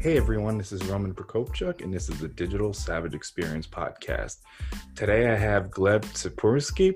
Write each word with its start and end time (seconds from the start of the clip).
Hey 0.00 0.16
everyone, 0.16 0.56
this 0.56 0.72
is 0.72 0.82
Roman 0.86 1.12
Prokopchuk, 1.12 1.82
and 1.84 1.92
this 1.92 2.08
is 2.08 2.20
the 2.20 2.28
Digital 2.28 2.72
Savage 2.72 3.12
Experience 3.12 3.66
podcast. 3.66 4.38
Today 4.94 5.30
I 5.30 5.36
have 5.36 5.64
Gleb 5.64 6.00
Tsipursky. 6.14 6.94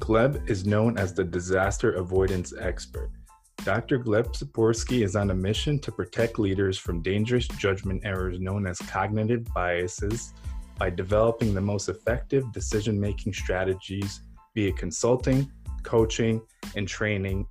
Gleb 0.00 0.50
is 0.50 0.66
known 0.66 0.98
as 0.98 1.14
the 1.14 1.22
disaster 1.22 1.92
avoidance 1.92 2.52
expert. 2.58 3.12
Dr. 3.58 4.00
Gleb 4.00 4.36
Tsipursky 4.36 5.04
is 5.04 5.14
on 5.14 5.30
a 5.30 5.34
mission 5.34 5.78
to 5.78 5.92
protect 5.92 6.40
leaders 6.40 6.76
from 6.76 7.02
dangerous 7.02 7.46
judgment 7.46 8.02
errors 8.04 8.40
known 8.40 8.66
as 8.66 8.78
cognitive 8.78 9.46
biases 9.54 10.34
by 10.76 10.90
developing 10.90 11.54
the 11.54 11.60
most 11.60 11.88
effective 11.88 12.50
decision 12.50 12.98
making 12.98 13.32
strategies 13.32 14.22
via 14.56 14.72
consulting, 14.72 15.48
coaching, 15.84 16.42
and 16.74 16.88
training 16.88 17.46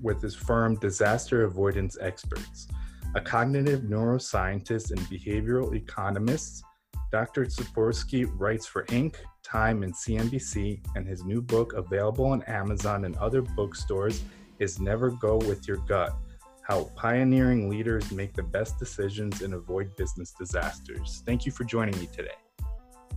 with 0.00 0.22
his 0.22 0.34
firm 0.34 0.74
Disaster 0.76 1.44
Avoidance 1.44 1.98
Experts 2.00 2.68
a 3.16 3.20
cognitive 3.20 3.80
neuroscientist 3.80 4.90
and 4.90 5.00
behavioral 5.08 5.74
economist. 5.74 6.62
Dr. 7.10 7.46
Tsipursky 7.46 8.30
writes 8.36 8.66
for 8.66 8.84
Inc., 8.86 9.14
Time, 9.42 9.82
and 9.82 9.94
CNBC, 9.94 10.82
and 10.96 11.08
his 11.08 11.24
new 11.24 11.40
book, 11.40 11.72
available 11.72 12.26
on 12.26 12.42
Amazon 12.42 13.06
and 13.06 13.16
other 13.16 13.40
bookstores, 13.40 14.22
is 14.58 14.78
Never 14.80 15.10
Go 15.12 15.38
With 15.38 15.66
Your 15.66 15.78
Gut 15.78 16.14
How 16.60 16.90
Pioneering 16.94 17.70
Leaders 17.70 18.12
Make 18.12 18.34
the 18.34 18.42
Best 18.42 18.78
Decisions 18.78 19.40
and 19.40 19.54
Avoid 19.54 19.96
Business 19.96 20.32
Disasters. 20.32 21.22
Thank 21.24 21.46
you 21.46 21.52
for 21.52 21.64
joining 21.64 21.98
me 21.98 22.08
today. 22.12 22.36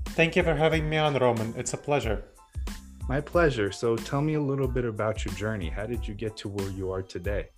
Thank 0.09 0.38
you 0.38 0.44
for 0.44 0.56
having 0.56 0.89
me 0.89 0.95
on, 0.95 1.16
Roman. 1.16 1.53
It's 1.58 1.73
a 1.73 1.78
pleasure. 1.78 2.23
My 3.09 3.19
pleasure. 3.19 3.69
So 3.73 3.97
tell 3.97 4.22
me 4.22 4.36
a 4.36 4.41
little 4.41 4.67
bit 4.67 4.86
about 4.86 5.25
your 5.25 5.34
journey. 5.34 5.69
How 5.69 5.86
did 5.86 6.08
you 6.08 6.13
get 6.13 6.38
to 6.38 6.47
where 6.47 6.69
you 6.69 6.89
are 6.89 7.02
today? 7.02 7.50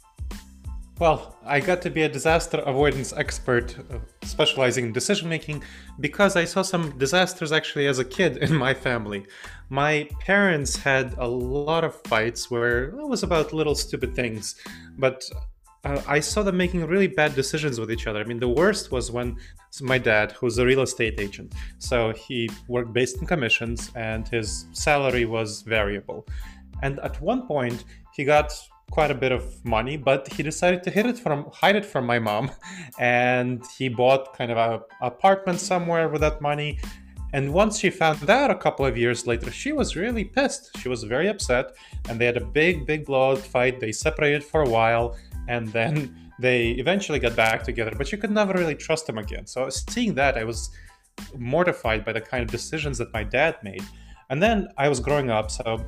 Well, 1.02 1.36
I 1.44 1.62
got 1.62 1.82
to 1.82 1.90
be 1.90 2.04
a 2.04 2.10
disaster 2.10 2.60
avoidance 2.60 3.12
expert 3.12 3.76
uh, 3.80 3.98
specializing 4.22 4.86
in 4.86 4.92
decision 4.92 5.28
making 5.30 5.64
because 6.00 6.36
I 6.36 6.46
saw 6.46 6.62
some 6.62 6.96
disasters 7.00 7.52
actually 7.52 7.88
as 7.88 7.98
a 7.98 8.06
kid 8.06 8.38
in 8.38 8.56
my 8.56 8.76
family. 8.76 9.26
My 9.70 10.08
parents 10.20 10.76
had 10.76 11.16
a 11.18 11.26
lot 11.26 11.84
of 11.84 11.96
fights 12.04 12.52
where 12.52 12.90
it 12.90 13.08
was 13.08 13.24
about 13.24 13.52
little 13.52 13.74
stupid 13.74 14.14
things, 14.16 14.58
but 15.00 15.28
uh, 15.86 16.00
I 16.08 16.20
saw 16.20 16.44
them 16.44 16.58
making 16.58 16.86
really 16.86 17.08
bad 17.08 17.34
decisions 17.34 17.80
with 17.80 17.92
each 17.92 18.06
other. 18.06 18.20
I 18.20 18.24
mean, 18.24 18.40
the 18.40 18.50
worst 18.50 18.92
was 18.92 19.10
when 19.10 19.38
my 19.82 19.98
dad, 19.98 20.34
who's 20.34 20.60
a 20.60 20.66
real 20.68 20.84
estate 20.84 21.20
agent, 21.20 21.56
so 21.80 22.12
he 22.12 22.48
worked 22.68 22.94
based 22.94 23.18
on 23.18 23.26
commissions 23.26 23.90
and 23.96 24.28
his 24.28 24.68
salary 24.74 25.26
was 25.26 25.64
variable. 25.64 26.28
And 26.84 27.00
at 27.00 27.20
one 27.20 27.48
point, 27.48 27.86
he 28.14 28.24
got 28.24 28.54
quite 28.92 29.10
a 29.10 29.16
bit 29.16 29.32
of 29.32 29.44
money, 29.66 29.98
but 29.98 30.28
he 30.34 30.44
decided 30.44 30.84
to 30.84 30.92
hide 30.92 31.08
it 31.08 31.18
from 31.18 31.50
hide 31.54 31.76
it 31.76 31.86
from 31.86 32.06
my 32.06 32.20
mom, 32.20 32.52
and 33.00 33.64
he 33.78 33.90
bought 33.90 34.38
kind 34.38 34.52
of 34.52 34.58
a 34.58 34.82
apartment 35.02 35.60
somewhere 35.60 36.08
with 36.10 36.22
that 36.22 36.42
money. 36.42 36.80
And 37.34 37.54
once 37.54 37.80
she 37.80 37.90
found 37.90 38.30
out 38.30 38.52
a 38.52 38.56
couple 38.56 38.86
of 38.86 38.98
years 38.98 39.26
later, 39.26 39.50
she 39.52 39.72
was 39.72 39.96
really 39.96 40.26
pissed. 40.26 40.78
She 40.80 40.90
was 40.90 41.04
very 41.04 41.30
upset, 41.30 41.72
and 42.10 42.20
they 42.20 42.26
had 42.26 42.36
a 42.36 42.46
big, 42.46 42.86
big 42.86 43.06
blowout 43.06 43.40
fight. 43.40 43.80
They 43.80 43.94
separated 43.94 44.44
for 44.44 44.62
a 44.62 44.70
while, 44.70 45.18
and 45.48 45.70
then 45.70 45.94
they 46.40 46.72
eventually 46.72 47.20
got 47.20 47.36
back 47.36 47.64
together. 47.64 47.94
But 47.98 48.08
she 48.10 48.18
could 48.18 48.32
never 48.32 48.54
really 48.54 48.76
trust 48.76 49.08
him 49.08 49.18
again. 49.18 49.48
So 49.48 49.70
seeing 49.70 50.14
that, 50.16 50.38
I 50.38 50.44
was 50.44 50.70
mortified 51.38 52.04
by 52.04 52.12
the 52.12 52.22
kind 52.22 52.44
of 52.44 52.50
decisions 52.50 52.98
that 52.98 53.14
my 53.14 53.24
dad 53.24 53.56
made. 53.64 53.84
And 54.30 54.42
then 54.42 54.68
I 54.78 54.90
was 54.90 55.00
growing 55.00 55.30
up, 55.30 55.52
so 55.52 55.86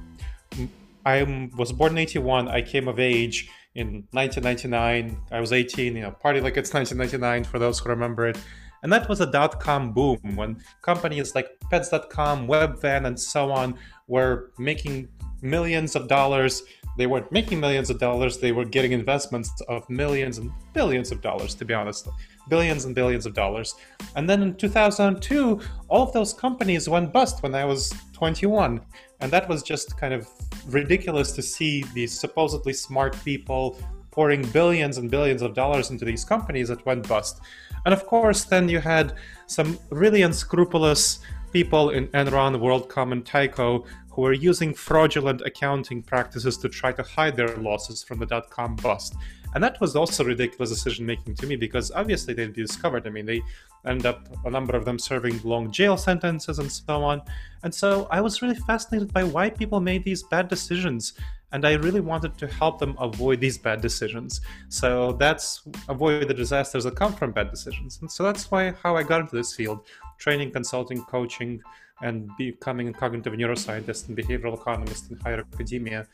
I 1.06 1.50
was 1.58 1.72
born 1.72 1.94
in 1.94 1.98
81. 2.00 2.48
I 2.48 2.62
came 2.62 2.88
of 2.88 3.00
age 3.00 3.50
in 3.76 4.08
1999. 4.12 5.18
I 5.32 5.40
was 5.40 5.52
18, 5.52 5.96
you 5.96 6.02
know, 6.02 6.12
party 6.12 6.40
like 6.40 6.58
it's 6.58 6.74
1999 6.74 7.44
for 7.44 7.60
those 7.60 7.80
who 7.80 7.90
remember 7.90 8.28
it. 8.28 8.38
And 8.84 8.92
that 8.92 9.08
was 9.08 9.22
a 9.22 9.26
dot 9.26 9.60
com 9.60 9.94
boom 9.94 10.36
when 10.36 10.62
companies 10.82 11.36
like 11.36 11.48
pets.com, 11.72 12.48
Webvan, 12.48 13.08
and 13.08 13.20
so 13.20 13.52
on 13.52 13.78
were 14.08 14.52
making 14.58 15.08
millions 15.42 15.96
of 15.96 16.08
dollars. 16.08 16.64
They 16.98 17.08
weren't 17.08 17.32
making 17.32 17.60
millions 17.60 17.90
of 17.90 17.98
dollars, 17.98 18.38
they 18.38 18.52
were 18.52 18.66
getting 18.66 18.92
investments 18.92 19.50
of 19.68 19.90
millions 19.90 20.38
and 20.38 20.52
billions 20.74 21.12
of 21.12 21.22
dollars, 21.22 21.56
to 21.56 21.66
be 21.66 21.74
honest. 21.74 22.08
Billions 22.50 22.86
and 22.86 22.94
billions 22.94 23.26
of 23.26 23.34
dollars. 23.34 23.76
And 24.16 24.30
then 24.30 24.42
in 24.42 24.56
2002, 24.56 25.62
all 25.88 26.04
of 26.04 26.14
those 26.14 26.34
companies 26.34 26.90
went 26.90 27.14
bust 27.14 27.42
when 27.44 27.56
I 27.56 27.66
was 27.66 27.94
21. 28.14 28.82
And 29.22 29.32
that 29.32 29.48
was 29.48 29.64
just 29.64 29.98
kind 29.98 30.14
of 30.14 30.28
ridiculous 30.68 31.32
to 31.34 31.42
see 31.42 31.84
these 31.94 32.18
supposedly 32.20 32.74
smart 32.74 33.16
people 33.24 33.80
pouring 34.12 34.44
billions 34.50 34.98
and 34.98 35.10
billions 35.10 35.42
of 35.42 35.54
dollars 35.54 35.90
into 35.90 36.06
these 36.06 36.24
companies 36.24 36.68
that 36.68 36.86
went 36.86 37.08
bust. 37.08 37.42
And 37.86 37.94
of 37.94 38.06
course, 38.06 38.44
then 38.44 38.70
you 38.70 38.80
had 38.80 39.16
some 39.48 39.80
really 39.90 40.22
unscrupulous 40.22 41.20
people 41.52 41.90
in 41.92 42.08
Enron, 42.10 42.58
WorldCom, 42.58 43.12
and 43.12 43.26
Tyco 43.26 43.86
who 44.10 44.22
were 44.22 44.34
using 44.34 44.74
fraudulent 44.74 45.42
accounting 45.42 46.04
practices 46.04 46.58
to 46.58 46.70
try 46.70 46.92
to 46.92 47.02
hide 47.02 47.36
their 47.36 47.56
losses 47.58 48.04
from 48.04 48.20
the 48.20 48.26
dot 48.26 48.50
com 48.50 48.76
bust. 48.76 49.16
And 49.54 49.64
that 49.64 49.80
was 49.80 49.96
also 49.96 50.24
ridiculous 50.24 50.70
decision 50.70 51.06
making 51.06 51.36
to 51.36 51.48
me 51.48 51.56
because 51.56 51.92
obviously 51.92 52.34
they'd 52.34 52.54
be 52.54 52.62
discovered. 52.62 53.06
I 53.08 53.10
mean, 53.10 53.26
they 53.26 53.42
end 53.86 54.06
up, 54.06 54.28
a 54.46 54.50
number 54.50 54.76
of 54.76 54.86
them 54.86 54.98
serving 54.98 55.42
long 55.44 55.72
jail 55.72 55.98
sentences 55.98 56.60
and 56.60 56.72
so 56.72 57.04
on. 57.04 57.22
And 57.64 57.74
so 57.74 58.08
I 58.12 58.22
was 58.22 58.42
really 58.42 58.56
fascinated 58.56 59.14
by 59.14 59.24
why 59.24 59.50
people 59.50 59.80
made 59.80 60.04
these 60.04 60.24
bad 60.24 60.48
decisions. 60.48 61.14
And 61.52 61.66
I 61.68 61.74
really 61.74 62.02
wanted 62.02 62.36
to 62.40 62.48
help 62.48 62.80
them 62.80 62.96
avoid 63.00 63.40
these 63.40 63.60
bad 63.60 63.80
decisions. 63.82 64.42
So 64.70 65.14
that's 65.14 65.62
avoid 65.88 66.28
the 66.28 66.34
disasters 66.34 66.84
that 66.86 66.96
come 66.96 67.14
from 67.14 67.32
bad 67.32 67.52
decisions. 67.52 68.00
And 68.02 68.12
so 68.12 68.24
that's 68.24 68.50
why 68.50 68.72
how 68.72 68.96
I 68.96 69.04
got 69.04 69.22
into 69.22 69.36
this 69.36 69.54
field 69.56 69.86
training, 70.18 70.52
consulting, 70.52 71.04
coaching, 71.04 71.62
and 72.02 72.30
becoming 72.38 72.88
a 72.90 72.94
cognitive 72.94 73.34
neuroscientist 73.34 74.08
and 74.08 74.18
behavioral 74.18 74.60
economist 74.60 75.12
in 75.12 75.18
higher 75.18 75.46
academia, 75.54 76.08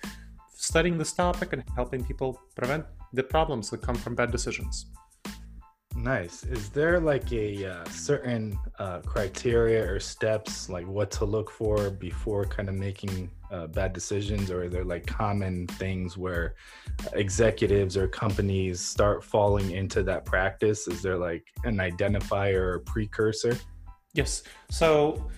studying 0.60 0.98
this 0.98 1.14
topic 1.14 1.54
and 1.54 1.64
helping 1.76 2.04
people 2.04 2.40
prevent 2.56 2.86
the 3.14 3.24
problems 3.24 3.70
that 3.70 3.82
come 3.82 3.96
from 3.96 4.14
bad 4.14 4.30
decisions. 4.30 4.88
Nice. 5.96 6.44
Is 6.44 6.70
there 6.70 7.00
like 7.00 7.32
a 7.34 7.66
uh, 7.66 7.86
certain 7.86 8.58
uh, 8.78 9.00
criteria 9.00 9.84
or 9.92 10.00
steps, 10.00 10.70
like 10.70 10.88
what 10.88 11.12
to 11.12 11.26
look 11.26 11.50
for 11.50 11.90
before 11.90 12.46
kind 12.46 12.70
of 12.70 12.76
making 12.76 13.30
uh, 13.52 13.68
bad 13.68 13.94
decisions, 13.94 14.52
or 14.52 14.64
are 14.64 14.70
there 14.70 14.86
like 14.86 15.06
common 15.06 15.66
things 15.68 16.18
where 16.18 16.56
executives 17.14 17.98
or 17.98 18.08
companies 18.08 18.80
start 18.80 19.24
falling 19.24 19.72
into 19.72 20.04
that 20.04 20.26
practice? 20.26 20.88
Is 20.88 21.02
there 21.02 21.18
like 21.18 21.46
an 21.64 21.78
identifier 21.78 22.76
or 22.76 22.80
precursor? 22.80 23.58
Yes. 24.14 24.44
So 24.70 25.30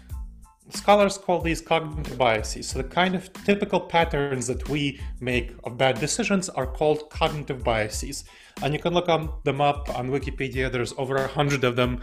scholars 0.74 1.18
call 1.18 1.42
these 1.42 1.62
cognitive 1.62 2.18
biases. 2.18 2.68
So 2.68 2.82
the 2.82 2.88
kind 2.88 3.16
of 3.16 3.32
typical 3.46 3.80
patterns 3.80 4.48
that 4.48 4.68
we 4.70 5.00
make 5.20 5.54
of 5.64 5.78
bad 5.78 6.00
decisions 6.00 6.50
are 6.50 6.66
called 6.66 7.10
cognitive 7.10 7.64
biases. 7.64 8.24
And 8.64 8.74
you 8.74 8.80
can 8.80 8.94
look 8.94 9.08
them 9.08 9.62
up 9.62 9.90
on 9.98 10.10
Wikipedia. 10.10 10.72
There's 10.72 10.94
over 10.98 11.16
a 11.16 11.28
hundred 11.28 11.64
of 11.64 11.76
them, 11.76 12.02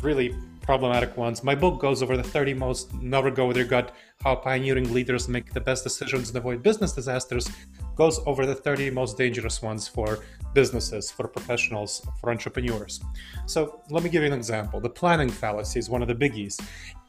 really 0.00 0.34
problematic 0.62 1.16
ones. 1.16 1.44
My 1.44 1.54
book 1.54 1.80
goes 1.80 2.02
over 2.02 2.16
the 2.16 2.24
30 2.24 2.54
most 2.54 2.92
never 2.94 3.30
go 3.30 3.46
with 3.46 3.56
your 3.56 3.66
gut, 3.66 3.94
how 4.22 4.34
pioneering 4.34 4.92
leaders 4.92 5.28
make 5.28 5.52
the 5.52 5.60
best 5.60 5.84
decisions 5.84 6.28
and 6.28 6.36
avoid 6.36 6.62
business 6.62 6.92
disasters, 6.92 7.48
goes 7.94 8.20
over 8.26 8.44
the 8.44 8.54
30 8.54 8.90
most 8.90 9.16
dangerous 9.16 9.62
ones 9.62 9.86
for 9.86 10.24
businesses, 10.54 11.10
for 11.10 11.28
professionals, 11.28 12.04
for 12.20 12.30
entrepreneurs. 12.30 13.00
So 13.46 13.80
let 13.90 14.02
me 14.02 14.10
give 14.10 14.22
you 14.22 14.26
an 14.26 14.32
example. 14.32 14.80
The 14.80 14.90
planning 14.90 15.30
fallacy 15.30 15.78
is 15.78 15.88
one 15.88 16.02
of 16.02 16.08
the 16.08 16.14
biggies. 16.14 16.60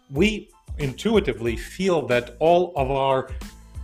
We 0.09 0.49
intuitively 0.77 1.55
feel 1.55 2.05
that 2.07 2.35
all 2.39 2.73
of 2.75 2.91
our 2.91 3.29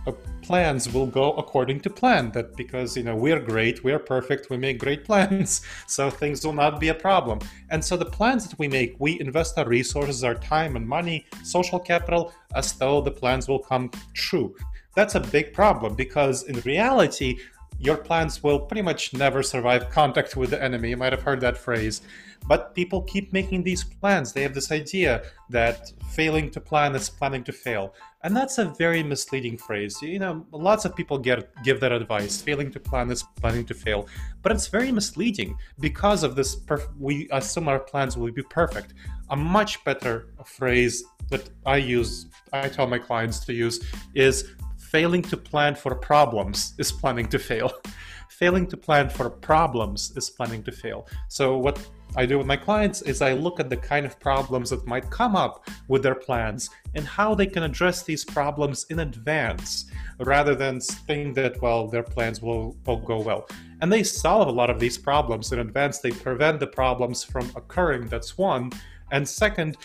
uh, 0.06 0.12
plans 0.42 0.92
will 0.92 1.06
go 1.06 1.32
according 1.32 1.80
to 1.80 1.90
plan 1.90 2.30
that 2.32 2.54
because 2.56 2.96
you 2.96 3.02
know 3.02 3.16
we're 3.16 3.40
great 3.40 3.82
we're 3.82 3.98
perfect 3.98 4.50
we 4.50 4.58
make 4.58 4.78
great 4.78 5.02
plans 5.08 5.62
so 5.86 6.10
things 6.10 6.44
will 6.44 6.52
not 6.52 6.78
be 6.78 6.88
a 6.88 6.94
problem. 6.94 7.38
And 7.70 7.82
so 7.82 7.96
the 7.96 8.04
plans 8.04 8.46
that 8.46 8.58
we 8.58 8.68
make 8.68 8.96
we 8.98 9.18
invest 9.20 9.58
our 9.58 9.66
resources 9.66 10.22
our 10.22 10.34
time 10.34 10.76
and 10.76 10.86
money 10.86 11.26
social 11.42 11.78
capital 11.78 12.32
as 12.54 12.74
though 12.74 13.00
the 13.00 13.10
plans 13.10 13.48
will 13.48 13.58
come 13.58 13.90
true. 14.12 14.54
That's 14.94 15.16
a 15.16 15.20
big 15.20 15.52
problem 15.52 15.94
because 15.94 16.44
in 16.44 16.60
reality, 16.60 17.38
your 17.78 17.96
plans 17.96 18.42
will 18.42 18.58
pretty 18.58 18.82
much 18.82 19.12
never 19.12 19.42
survive 19.42 19.90
contact 19.90 20.36
with 20.36 20.50
the 20.50 20.62
enemy. 20.62 20.90
You 20.90 20.96
might 20.96 21.12
have 21.12 21.22
heard 21.22 21.40
that 21.40 21.56
phrase. 21.56 22.02
But 22.46 22.74
people 22.74 23.02
keep 23.02 23.32
making 23.32 23.62
these 23.62 23.82
plans. 23.84 24.32
They 24.32 24.42
have 24.42 24.52
this 24.52 24.70
idea 24.70 25.22
that 25.48 25.92
failing 26.10 26.50
to 26.50 26.60
plan 26.60 26.94
is 26.94 27.08
planning 27.08 27.42
to 27.44 27.52
fail. 27.52 27.94
And 28.22 28.36
that's 28.36 28.58
a 28.58 28.66
very 28.66 29.02
misleading 29.02 29.56
phrase. 29.56 30.00
You 30.02 30.18
know, 30.18 30.46
lots 30.52 30.84
of 30.84 30.94
people 30.94 31.18
get 31.18 31.50
give 31.62 31.80
that 31.80 31.92
advice. 31.92 32.40
Failing 32.42 32.70
to 32.72 32.80
plan 32.80 33.10
is 33.10 33.22
planning 33.40 33.64
to 33.66 33.74
fail. 33.74 34.08
But 34.42 34.52
it's 34.52 34.68
very 34.68 34.92
misleading 34.92 35.56
because 35.80 36.22
of 36.22 36.36
this 36.36 36.54
perf- 36.54 36.88
we 36.98 37.28
assume 37.32 37.68
our 37.68 37.80
plans 37.80 38.16
will 38.16 38.32
be 38.32 38.42
perfect. 38.42 38.92
A 39.30 39.36
much 39.36 39.82
better 39.84 40.28
phrase 40.44 41.02
that 41.30 41.48
I 41.64 41.78
use, 41.78 42.26
I 42.52 42.68
tell 42.68 42.86
my 42.86 42.98
clients 42.98 43.40
to 43.46 43.54
use 43.54 43.82
is 44.14 44.54
failing 44.94 45.22
to 45.22 45.36
plan 45.36 45.74
for 45.74 45.92
problems 45.96 46.72
is 46.78 46.92
planning 46.92 47.26
to 47.26 47.36
fail. 47.36 47.68
failing 48.28 48.64
to 48.64 48.76
plan 48.76 49.08
for 49.08 49.28
problems 49.28 50.12
is 50.16 50.30
planning 50.30 50.62
to 50.62 50.70
fail. 50.70 51.08
So 51.26 51.58
what 51.58 51.84
I 52.14 52.24
do 52.26 52.38
with 52.38 52.46
my 52.46 52.56
clients 52.56 53.02
is 53.02 53.20
I 53.20 53.32
look 53.32 53.58
at 53.58 53.68
the 53.68 53.76
kind 53.76 54.06
of 54.06 54.20
problems 54.20 54.70
that 54.70 54.86
might 54.86 55.10
come 55.10 55.34
up 55.34 55.68
with 55.88 56.04
their 56.04 56.14
plans 56.14 56.70
and 56.94 57.04
how 57.04 57.34
they 57.34 57.46
can 57.46 57.64
address 57.64 58.04
these 58.04 58.24
problems 58.24 58.86
in 58.88 59.00
advance 59.00 59.86
rather 60.20 60.54
than 60.54 60.78
think 60.78 61.34
that, 61.34 61.60
well, 61.60 61.88
their 61.88 62.04
plans 62.04 62.40
will, 62.40 62.76
will 62.86 62.98
go 62.98 63.20
well. 63.20 63.48
And 63.80 63.92
they 63.92 64.04
solve 64.04 64.46
a 64.46 64.52
lot 64.52 64.70
of 64.70 64.78
these 64.78 64.96
problems 64.96 65.50
in 65.50 65.58
advance. 65.58 65.98
They 65.98 66.12
prevent 66.12 66.60
the 66.60 66.68
problems 66.68 67.24
from 67.24 67.50
occurring. 67.56 68.06
That's 68.06 68.38
one. 68.38 68.70
And 69.12 69.28
second, 69.28 69.76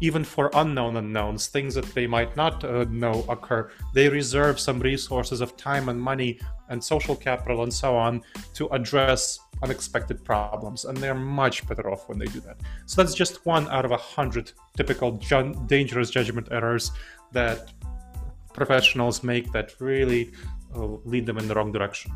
even 0.00 0.24
for 0.24 0.50
unknown 0.54 0.96
unknowns, 0.96 1.46
things 1.48 1.74
that 1.74 1.84
they 1.94 2.06
might 2.06 2.36
not 2.36 2.64
uh, 2.64 2.84
know 2.84 3.24
occur, 3.28 3.70
they 3.92 4.08
reserve 4.08 4.58
some 4.58 4.80
resources 4.80 5.40
of 5.40 5.56
time 5.56 5.88
and 5.88 6.00
money 6.00 6.40
and 6.68 6.82
social 6.82 7.14
capital 7.14 7.62
and 7.62 7.72
so 7.72 7.96
on 7.96 8.22
to 8.54 8.66
address 8.68 9.38
unexpected 9.62 10.24
problems. 10.24 10.84
And 10.86 10.96
they're 10.96 11.14
much 11.14 11.66
better 11.68 11.90
off 11.90 12.08
when 12.08 12.18
they 12.18 12.26
do 12.26 12.40
that. 12.40 12.56
So 12.86 13.02
that's 13.02 13.14
just 13.14 13.44
one 13.46 13.68
out 13.68 13.84
of 13.84 13.90
a 13.90 13.96
hundred 13.96 14.52
typical 14.76 15.12
ju- 15.12 15.54
dangerous 15.66 16.10
judgment 16.10 16.48
errors 16.50 16.90
that 17.32 17.72
professionals 18.52 19.22
make 19.22 19.52
that 19.52 19.78
really 19.80 20.32
uh, 20.74 20.86
lead 21.04 21.26
them 21.26 21.38
in 21.38 21.46
the 21.46 21.54
wrong 21.54 21.72
direction. 21.72 22.12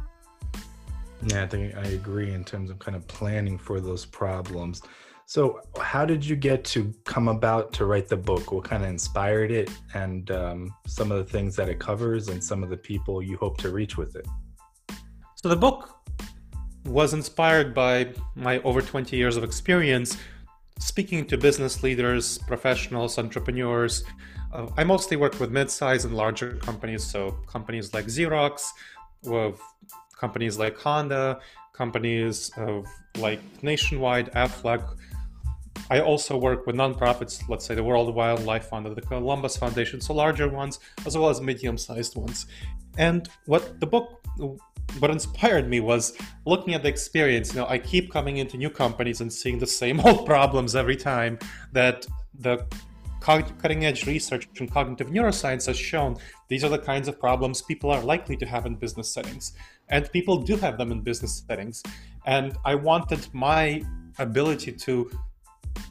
Yeah, 1.27 1.43
I 1.43 1.47
think 1.49 1.77
I 1.77 1.83
agree 1.83 2.33
in 2.33 2.45
terms 2.45 2.71
of 2.71 2.79
kind 2.79 2.97
of 2.97 3.07
planning 3.09 3.59
for 3.59 3.81
those 3.81 4.07
problems. 4.07 4.83
So, 5.31 5.61
how 5.79 6.07
did 6.07 6.25
you 6.25 6.37
get 6.37 6.65
to 6.73 6.91
come 7.05 7.29
about 7.29 7.75
to 7.75 7.85
write 7.85 8.09
the 8.09 8.17
book? 8.17 8.51
What 8.51 8.65
kind 8.65 8.83
of 8.83 8.89
inspired 8.89 9.51
it, 9.51 9.71
and 9.93 10.31
um, 10.31 10.75
some 10.87 11.13
of 11.13 11.19
the 11.19 11.31
things 11.31 11.55
that 11.57 11.69
it 11.69 11.79
covers, 11.79 12.29
and 12.29 12.43
some 12.43 12.63
of 12.63 12.71
the 12.71 12.79
people 12.79 13.21
you 13.23 13.37
hope 13.37 13.59
to 13.59 13.69
reach 13.71 13.99
with 13.99 14.17
it? 14.17 14.27
So, 15.35 15.51
the 15.51 15.57
book 15.57 16.01
was 16.87 17.13
inspired 17.13 17.75
by 17.75 18.15
my 18.37 18.59
over 18.61 18.81
20 18.81 19.19
years 19.19 19.37
of 19.37 19.45
experience 19.45 20.17
speaking 20.79 21.27
to 21.27 21.37
business 21.37 21.83
leaders, 21.83 22.39
professionals, 22.39 23.19
entrepreneurs. 23.19 24.05
Uh, 24.51 24.69
I 24.79 24.85
mostly 24.85 25.19
work 25.19 25.39
with 25.39 25.51
mid-sized 25.51 26.07
and 26.07 26.17
larger 26.17 26.55
companies, 26.55 27.05
so 27.05 27.33
companies 27.47 27.93
like 27.93 28.07
Xerox, 28.07 28.69
with 29.25 29.61
companies 30.19 30.59
like 30.59 30.79
Honda, 30.79 31.41
companies 31.75 32.51
of 32.57 32.87
like 33.19 33.41
Nationwide, 33.63 34.33
Aflac, 34.33 34.97
I 35.91 36.01
also 36.01 36.37
work 36.37 36.67
with 36.67 36.77
nonprofits, 36.77 37.49
let's 37.49 37.65
say 37.65 37.75
the 37.75 37.85
World 37.85 38.15
Wildlife 38.15 38.67
Fund 38.67 38.87
or 38.87 38.95
the 38.95 39.01
Columbus 39.01 39.57
Foundation, 39.57 40.01
so 40.01 40.15
larger 40.15 40.49
ones 40.49 40.81
as 41.07 41.17
well 41.17 41.31
as 41.31 41.41
medium-sized 41.41 42.17
ones. 42.17 42.47
And 42.99 43.29
what 43.47 43.81
the 43.81 43.87
book 43.87 44.19
what 44.99 45.11
inspired 45.11 45.69
me 45.69 45.81
was 45.81 46.17
looking 46.47 46.75
at 46.75 46.83
the 46.83 46.89
experience. 46.89 47.53
You 47.53 47.61
know, 47.61 47.67
I 47.69 47.79
keep 47.79 48.11
coming 48.11 48.39
into 48.39 48.57
new 48.57 48.71
companies 48.71 49.21
and 49.21 49.33
seeing 49.33 49.59
the 49.59 49.67
same 49.67 50.01
old 50.05 50.27
problems 50.27 50.75
every 50.75 50.97
time 50.97 51.39
that 51.73 52.07
the 52.41 52.67
cutting 53.21 53.85
edge 53.85 54.07
research 54.07 54.49
in 54.59 54.69
cognitive 54.69 55.09
neuroscience 55.09 55.67
has 55.67 55.77
shown 55.77 56.17
these 56.49 56.65
are 56.65 56.71
the 56.71 56.79
kinds 56.79 57.09
of 57.09 57.21
problems 57.21 57.61
people 57.61 57.91
are 57.91 58.01
likely 58.01 58.37
to 58.37 58.47
have 58.47 58.65
in 58.65 58.75
business 58.77 59.13
settings. 59.13 59.53
And 59.91 60.11
people 60.13 60.39
do 60.39 60.57
have 60.57 60.79
them 60.79 60.93
in 60.93 61.01
business 61.03 61.45
settings. 61.47 61.83
And 62.27 62.57
I 62.65 62.75
wanted 62.75 63.27
my 63.35 63.83
ability 64.19 64.73
to 64.73 65.11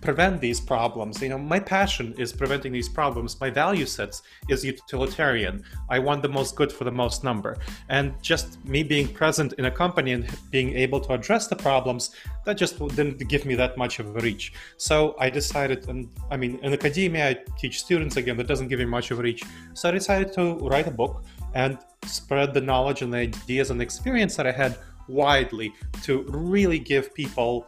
prevent 0.02 0.42
these 0.42 0.60
problems. 0.60 1.22
You 1.22 1.30
know, 1.30 1.38
my 1.38 1.60
passion 1.60 2.14
is 2.18 2.34
preventing 2.34 2.72
these 2.72 2.90
problems. 2.90 3.40
My 3.40 3.50
value 3.50 3.86
sets 3.86 4.22
is 4.50 4.64
utilitarian. 4.64 5.64
I 5.90 6.00
want 6.00 6.22
the 6.22 6.30
most 6.30 6.56
good 6.56 6.72
for 6.72 6.84
the 6.84 6.92
most 6.92 7.24
number. 7.24 7.58
And 7.90 8.14
just 8.22 8.64
me 8.66 8.84
being 8.84 9.08
present 9.08 9.54
in 9.54 9.66
a 9.66 9.72
company 9.72 10.14
and 10.14 10.28
being 10.52 10.76
able 10.76 11.00
to 11.02 11.14
address 11.14 11.48
the 11.48 11.56
problems, 11.56 12.12
that 12.46 12.58
just 12.58 12.80
didn't 12.96 13.28
give 13.28 13.46
me 13.46 13.56
that 13.56 13.78
much 13.78 14.00
of 14.00 14.16
a 14.16 14.20
reach. 14.20 14.54
So 14.78 15.16
I 15.20 15.30
decided, 15.30 15.88
and 15.90 16.10
I 16.32 16.38
mean, 16.38 16.60
in 16.64 16.74
academia, 16.74 17.30
I 17.30 17.34
teach 17.58 17.80
students 17.80 18.18
again, 18.18 18.38
that 18.38 18.48
doesn't 18.48 18.68
give 18.68 18.80
me 18.80 18.86
much 18.86 19.12
of 19.12 19.20
a 19.20 19.22
reach. 19.22 19.44
So 19.74 19.90
I 19.90 19.92
decided 19.92 20.34
to 20.34 20.56
write 20.56 20.88
a 20.88 20.92
book 20.92 21.24
and 21.54 21.78
spread 22.06 22.54
the 22.54 22.62
knowledge 22.62 23.02
and 23.02 23.14
the 23.14 23.18
ideas 23.18 23.72
and 23.72 23.82
experience 23.82 24.36
that 24.36 24.48
I 24.48 24.52
had 24.52 24.78
widely 25.08 25.74
to 26.04 26.24
really 26.30 26.80
give 26.80 27.14
people 27.14 27.66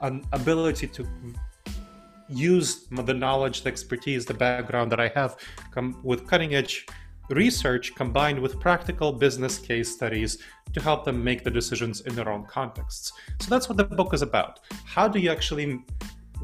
an 0.00 0.24
ability 0.32 0.86
to 0.86 1.06
use 2.28 2.86
the 2.90 3.14
knowledge, 3.14 3.62
the 3.62 3.68
expertise, 3.68 4.24
the 4.26 4.34
background 4.34 4.92
that 4.92 5.00
I 5.00 5.08
have 5.08 5.36
with 6.02 6.26
cutting 6.26 6.54
edge 6.54 6.86
research 7.30 7.94
combined 7.94 8.38
with 8.38 8.58
practical 8.58 9.12
business 9.12 9.58
case 9.58 9.92
studies 9.92 10.38
to 10.72 10.80
help 10.80 11.04
them 11.04 11.22
make 11.22 11.44
the 11.44 11.50
decisions 11.50 12.00
in 12.02 12.14
their 12.14 12.28
own 12.28 12.44
contexts. 12.44 13.12
So 13.40 13.50
that's 13.50 13.68
what 13.68 13.76
the 13.76 13.84
book 13.84 14.14
is 14.14 14.22
about. 14.22 14.60
How 14.84 15.08
do 15.08 15.18
you 15.18 15.30
actually 15.30 15.84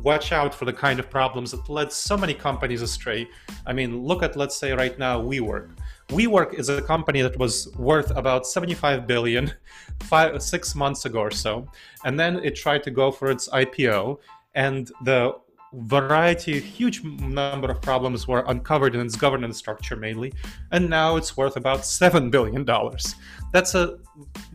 watch 0.02 0.32
out 0.32 0.54
for 0.54 0.64
the 0.64 0.72
kind 0.72 0.98
of 1.00 1.08
problems 1.08 1.52
that 1.52 1.68
led 1.68 1.92
so 1.92 2.16
many 2.16 2.34
companies 2.34 2.82
astray? 2.82 3.28
I 3.66 3.72
mean, 3.72 4.02
look 4.02 4.22
at, 4.22 4.36
let's 4.36 4.56
say, 4.56 4.72
right 4.72 4.98
now, 4.98 5.20
WeWork. 5.22 5.70
WeWork 6.08 6.54
is 6.54 6.68
a 6.68 6.82
company 6.82 7.22
that 7.22 7.38
was 7.38 7.74
worth 7.76 8.10
about 8.10 8.46
75 8.46 9.06
billion 9.06 9.52
five, 10.00 10.42
six 10.42 10.74
months 10.74 11.06
ago 11.06 11.20
or 11.20 11.30
so, 11.30 11.66
and 12.04 12.20
then 12.20 12.36
it 12.44 12.56
tried 12.56 12.82
to 12.82 12.90
go 12.90 13.10
for 13.10 13.30
its 13.30 13.48
IPO, 13.48 14.18
and 14.54 14.90
the 15.04 15.34
variety, 15.82 16.60
huge 16.60 17.02
number 17.04 17.70
of 17.70 17.80
problems 17.82 18.28
were 18.28 18.44
uncovered 18.48 18.94
in 18.94 19.00
its 19.00 19.16
governance 19.16 19.58
structure 19.58 19.96
mainly, 19.96 20.32
and 20.72 20.88
now 20.88 21.16
it's 21.16 21.36
worth 21.36 21.56
about 21.56 21.84
seven 21.84 22.30
billion 22.30 22.64
dollars. 22.64 23.14
That's 23.52 23.74
a 23.74 23.98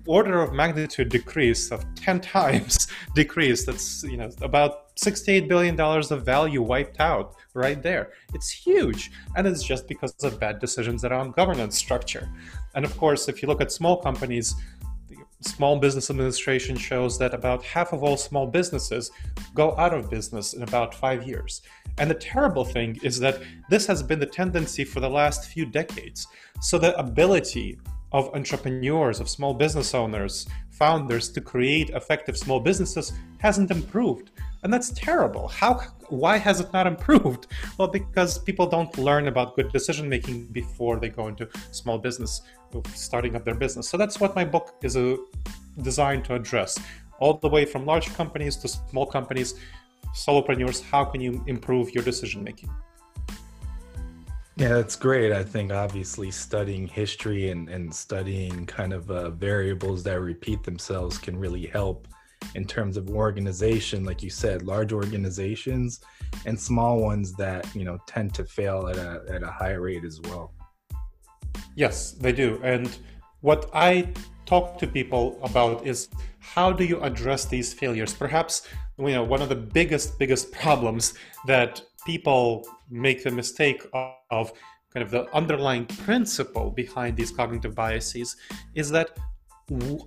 order 0.05 0.41
of 0.41 0.53
magnitude 0.53 1.09
decrease 1.09 1.71
of 1.71 1.83
10 1.95 2.21
times 2.35 2.87
decrease. 3.15 3.65
That's 3.65 4.03
you 4.03 4.17
know 4.17 4.29
about 4.41 4.89
68 4.95 5.47
billion 5.47 5.75
dollars 5.75 6.11
of 6.11 6.25
value 6.25 6.61
wiped 6.61 6.99
out 6.99 7.35
right 7.53 7.81
there. 7.81 8.13
It's 8.33 8.49
huge, 8.49 9.11
and 9.35 9.47
it's 9.47 9.63
just 9.63 9.87
because 9.87 10.13
of 10.23 10.39
bad 10.39 10.59
decisions 10.59 11.03
around 11.05 11.33
governance 11.33 11.77
structure. 11.77 12.29
And 12.75 12.85
of 12.85 12.95
course, 12.97 13.27
if 13.27 13.41
you 13.41 13.47
look 13.47 13.61
at 13.61 13.71
small 13.71 13.97
companies, 13.97 14.55
Small 15.41 15.79
Business 15.79 16.09
Administration 16.09 16.75
shows 16.75 17.17
that 17.17 17.33
about 17.33 17.63
half 17.63 17.93
of 17.93 18.03
all 18.03 18.17
small 18.17 18.45
businesses 18.45 19.11
go 19.55 19.75
out 19.77 19.93
of 19.93 20.09
business 20.09 20.53
in 20.53 20.63
about 20.63 20.93
five 20.93 21.25
years. 21.25 21.61
And 21.97 22.09
the 22.09 22.15
terrible 22.15 22.65
thing 22.65 22.99
is 23.03 23.19
that 23.19 23.41
this 23.69 23.87
has 23.87 24.03
been 24.03 24.19
the 24.19 24.25
tendency 24.25 24.83
for 24.83 24.99
the 24.99 25.09
last 25.09 25.45
few 25.45 25.65
decades. 25.65 26.27
So 26.61 26.77
the 26.77 26.97
ability 26.99 27.79
of 28.11 28.33
entrepreneurs, 28.35 29.19
of 29.19 29.29
small 29.29 29.53
business 29.53 29.93
owners, 29.93 30.47
founders 30.79 31.29
to 31.29 31.41
create 31.41 31.89
effective 31.91 32.37
small 32.37 32.59
businesses 32.59 33.13
hasn't 33.37 33.69
improved. 33.69 34.31
And 34.63 34.73
that's 34.73 34.91
terrible. 34.91 35.47
How 35.47 35.79
why 36.09 36.37
has 36.37 36.59
it 36.59 36.73
not 36.73 36.87
improved? 36.87 37.47
Well, 37.77 37.87
because 37.87 38.39
people 38.39 38.67
don't 38.67 38.97
learn 38.97 39.27
about 39.27 39.55
good 39.55 39.71
decision 39.71 40.09
making 40.09 40.47
before 40.47 40.99
they 40.99 41.09
go 41.09 41.27
into 41.27 41.47
small 41.71 41.97
business, 41.97 42.41
starting 42.93 43.35
up 43.35 43.45
their 43.45 43.55
business. 43.55 43.87
So 43.87 43.95
that's 43.95 44.19
what 44.19 44.35
my 44.35 44.43
book 44.43 44.75
is 44.83 44.95
a, 44.97 45.13
uh, 45.13 45.17
designed 45.81 46.25
to 46.25 46.35
address. 46.35 46.77
All 47.19 47.35
the 47.35 47.47
way 47.47 47.63
from 47.63 47.85
large 47.85 48.13
companies 48.15 48.57
to 48.57 48.67
small 48.67 49.05
companies, 49.05 49.53
solopreneurs, 50.13 50.83
how 50.91 51.05
can 51.05 51.21
you 51.21 51.41
improve 51.47 51.93
your 51.95 52.03
decision 52.03 52.43
making? 52.43 52.69
Yeah, 54.59 54.73
that's 54.73 54.97
great. 54.97 55.31
I 55.31 55.41
think 55.41 55.71
obviously 55.71 56.31
studying 56.31 56.85
history 56.85 57.49
and, 57.49 57.69
and 57.69 57.95
studying 57.95 58.65
kind 58.65 58.91
of 58.91 59.09
uh, 59.09 59.29
variables 59.29 60.03
that 60.03 60.19
repeat 60.19 60.63
themselves 60.63 61.17
can 61.17 61.39
really 61.39 61.65
help 61.65 62.09
in 62.55 62.65
terms 62.65 62.97
of 62.97 63.09
organization. 63.09 64.03
Like 64.03 64.21
you 64.21 64.29
said, 64.29 64.63
large 64.63 64.91
organizations 64.91 66.01
and 66.45 66.59
small 66.59 66.99
ones 66.99 67.31
that, 67.35 67.73
you 67.73 67.85
know, 67.85 67.99
tend 68.05 68.33
to 68.33 68.43
fail 68.43 68.89
at 68.89 68.97
a, 68.97 69.23
at 69.29 69.43
a 69.43 69.47
high 69.49 69.75
rate 69.75 70.03
as 70.03 70.19
well. 70.25 70.51
Yes, 71.75 72.11
they 72.11 72.33
do. 72.33 72.59
And 72.61 72.97
what 73.39 73.69
I 73.73 74.09
talk 74.45 74.77
to 74.79 74.87
people 74.87 75.39
about 75.41 75.87
is 75.87 76.09
how 76.39 76.73
do 76.73 76.83
you 76.83 76.99
address 76.99 77.45
these 77.45 77.73
failures? 77.73 78.13
Perhaps, 78.13 78.67
you 78.97 79.07
know, 79.07 79.23
one 79.23 79.41
of 79.41 79.47
the 79.47 79.55
biggest, 79.55 80.19
biggest 80.19 80.51
problems 80.51 81.13
that 81.47 81.81
people 82.05 82.67
make 82.89 83.23
the 83.23 83.31
mistake 83.31 83.85
of 83.93 84.51
kind 84.93 85.03
of 85.03 85.11
the 85.11 85.31
underlying 85.35 85.85
principle 85.85 86.71
behind 86.71 87.15
these 87.15 87.31
cognitive 87.31 87.75
biases 87.75 88.35
is 88.75 88.89
that 88.89 89.17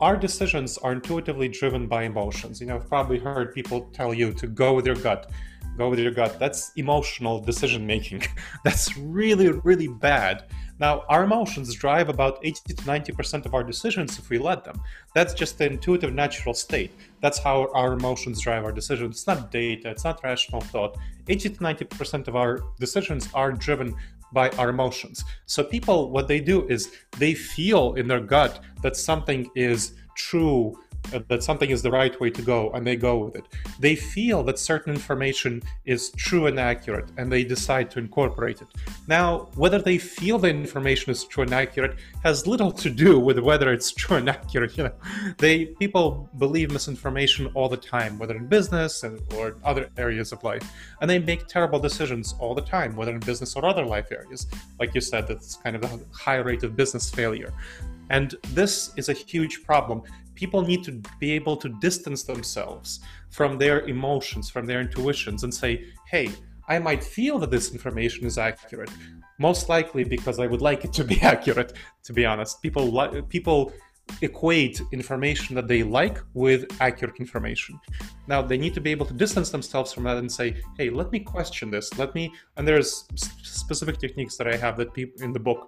our 0.00 0.16
decisions 0.16 0.76
are 0.78 0.92
intuitively 0.92 1.48
driven 1.48 1.86
by 1.86 2.02
emotions. 2.02 2.60
You 2.60 2.66
know, 2.66 2.76
I've 2.76 2.88
probably 2.88 3.18
heard 3.18 3.54
people 3.54 3.88
tell 3.92 4.12
you 4.12 4.32
to 4.34 4.46
go 4.48 4.74
with 4.74 4.86
your 4.86 4.96
gut, 4.96 5.30
go 5.78 5.88
with 5.88 6.00
your 6.00 6.10
gut. 6.10 6.38
That's 6.40 6.72
emotional 6.76 7.38
decision 7.40 7.86
making. 7.86 8.24
That's 8.64 8.96
really, 8.96 9.50
really 9.50 9.88
bad. 9.88 10.44
Now, 10.80 11.04
our 11.08 11.22
emotions 11.22 11.72
drive 11.74 12.08
about 12.08 12.40
80 12.42 12.74
to 12.74 12.74
90% 12.74 13.46
of 13.46 13.54
our 13.54 13.62
decisions 13.62 14.18
if 14.18 14.30
we 14.30 14.38
let 14.38 14.64
them. 14.64 14.80
That's 15.14 15.32
just 15.32 15.58
the 15.58 15.66
intuitive 15.66 16.12
natural 16.12 16.54
state. 16.54 16.90
That's 17.20 17.38
how 17.38 17.70
our 17.72 17.92
emotions 17.92 18.40
drive 18.40 18.64
our 18.64 18.72
decisions. 18.72 19.16
It's 19.16 19.26
not 19.28 19.52
data, 19.52 19.90
it's 19.90 20.02
not 20.02 20.24
rational 20.24 20.60
thought. 20.60 20.98
80 21.28 21.50
to 21.50 21.60
90% 21.60 22.28
of 22.28 22.36
our 22.36 22.60
decisions 22.78 23.28
are 23.34 23.52
driven 23.52 23.94
by 24.32 24.50
our 24.50 24.70
emotions. 24.70 25.24
So 25.46 25.62
people, 25.62 26.10
what 26.10 26.26
they 26.28 26.40
do 26.40 26.66
is 26.68 26.92
they 27.18 27.34
feel 27.34 27.94
in 27.94 28.08
their 28.08 28.20
gut 28.20 28.60
that 28.82 28.96
something 28.96 29.50
is 29.54 29.94
true 30.16 30.74
Uh, 31.12 31.20
that 31.28 31.42
something 31.42 31.70
is 31.70 31.82
the 31.82 31.90
right 31.90 32.18
way 32.20 32.30
to 32.30 32.42
go 32.42 32.70
and 32.72 32.86
they 32.86 32.96
go 32.96 33.18
with 33.18 33.36
it. 33.36 33.44
They 33.78 33.94
feel 33.96 34.42
that 34.44 34.58
certain 34.58 34.94
information 34.94 35.62
is 35.84 36.10
true 36.10 36.46
and 36.46 36.58
accurate 36.58 37.10
and 37.18 37.30
they 37.30 37.44
decide 37.44 37.90
to 37.92 37.98
incorporate 37.98 38.62
it. 38.62 38.68
Now, 39.08 39.48
whether 39.56 39.78
they 39.78 39.98
feel 39.98 40.38
the 40.38 40.48
information 40.48 41.10
is 41.10 41.24
true 41.24 41.42
and 41.42 41.52
accurate 41.52 41.96
has 42.22 42.46
little 42.46 42.72
to 42.72 42.88
do 42.88 43.18
with 43.18 43.38
whether 43.38 43.72
it's 43.72 43.90
true 43.92 44.16
and 44.16 44.28
accurate. 44.38 44.76
You 44.78 44.84
know, 44.84 44.92
they 45.38 45.66
people 45.66 46.30
believe 46.38 46.70
misinformation 46.70 47.50
all 47.54 47.68
the 47.68 47.76
time, 47.76 48.18
whether 48.18 48.36
in 48.36 48.46
business 48.46 49.04
or 49.36 49.56
other 49.64 49.90
areas 49.98 50.32
of 50.32 50.42
life, 50.44 50.62
and 51.00 51.10
they 51.10 51.18
make 51.18 51.46
terrible 51.46 51.78
decisions 51.78 52.34
all 52.38 52.54
the 52.54 52.62
time, 52.62 52.96
whether 52.96 53.12
in 53.12 53.20
business 53.20 53.54
or 53.56 53.64
other 53.64 53.84
life 53.84 54.10
areas. 54.10 54.46
Like 54.78 54.94
you 54.94 55.00
said, 55.00 55.28
that's 55.28 55.56
kind 55.56 55.76
of 55.76 55.84
a 55.84 56.00
high 56.12 56.36
rate 56.36 56.62
of 56.62 56.76
business 56.76 57.10
failure. 57.10 57.52
And 58.10 58.34
this 58.48 58.92
is 58.96 59.08
a 59.08 59.12
huge 59.12 59.64
problem 59.64 60.02
people 60.42 60.62
need 60.72 60.82
to 60.82 61.00
be 61.20 61.30
able 61.30 61.56
to 61.56 61.68
distance 61.88 62.24
themselves 62.24 62.88
from 63.30 63.50
their 63.62 63.78
emotions, 63.96 64.50
from 64.50 64.64
their 64.66 64.80
intuitions, 64.80 65.44
and 65.44 65.54
say, 65.62 65.72
hey, 66.14 66.26
I 66.74 66.80
might 66.80 67.04
feel 67.04 67.38
that 67.38 67.52
this 67.52 67.72
information 67.72 68.26
is 68.26 68.38
accurate, 68.38 68.90
most 69.38 69.68
likely 69.68 70.02
because 70.02 70.40
I 70.40 70.48
would 70.48 70.60
like 70.60 70.84
it 70.84 70.92
to 70.94 71.04
be 71.04 71.20
accurate. 71.34 71.74
To 72.06 72.12
be 72.12 72.24
honest, 72.26 72.60
people 72.60 72.86
li- 72.98 73.22
people 73.36 73.72
equate 74.20 74.82
information 74.90 75.54
that 75.54 75.68
they 75.68 75.82
like 76.00 76.18
with 76.34 76.60
accurate 76.80 77.18
information. 77.20 77.78
Now 78.26 78.42
they 78.42 78.58
need 78.64 78.74
to 78.74 78.80
be 78.80 78.90
able 78.90 79.06
to 79.06 79.14
distance 79.24 79.50
themselves 79.50 79.92
from 79.92 80.04
that 80.08 80.16
and 80.22 80.30
say, 80.40 80.48
"Hey, 80.78 80.88
let 80.90 81.08
me 81.12 81.20
question 81.20 81.70
this. 81.70 81.86
Let 82.02 82.10
me." 82.18 82.24
And 82.56 82.66
there's 82.66 82.90
specific 83.42 83.96
techniques 84.04 84.36
that 84.38 84.48
I 84.52 84.56
have 84.64 84.76
that 84.78 84.92
people 84.98 85.22
in 85.26 85.32
the 85.32 85.44
book 85.48 85.60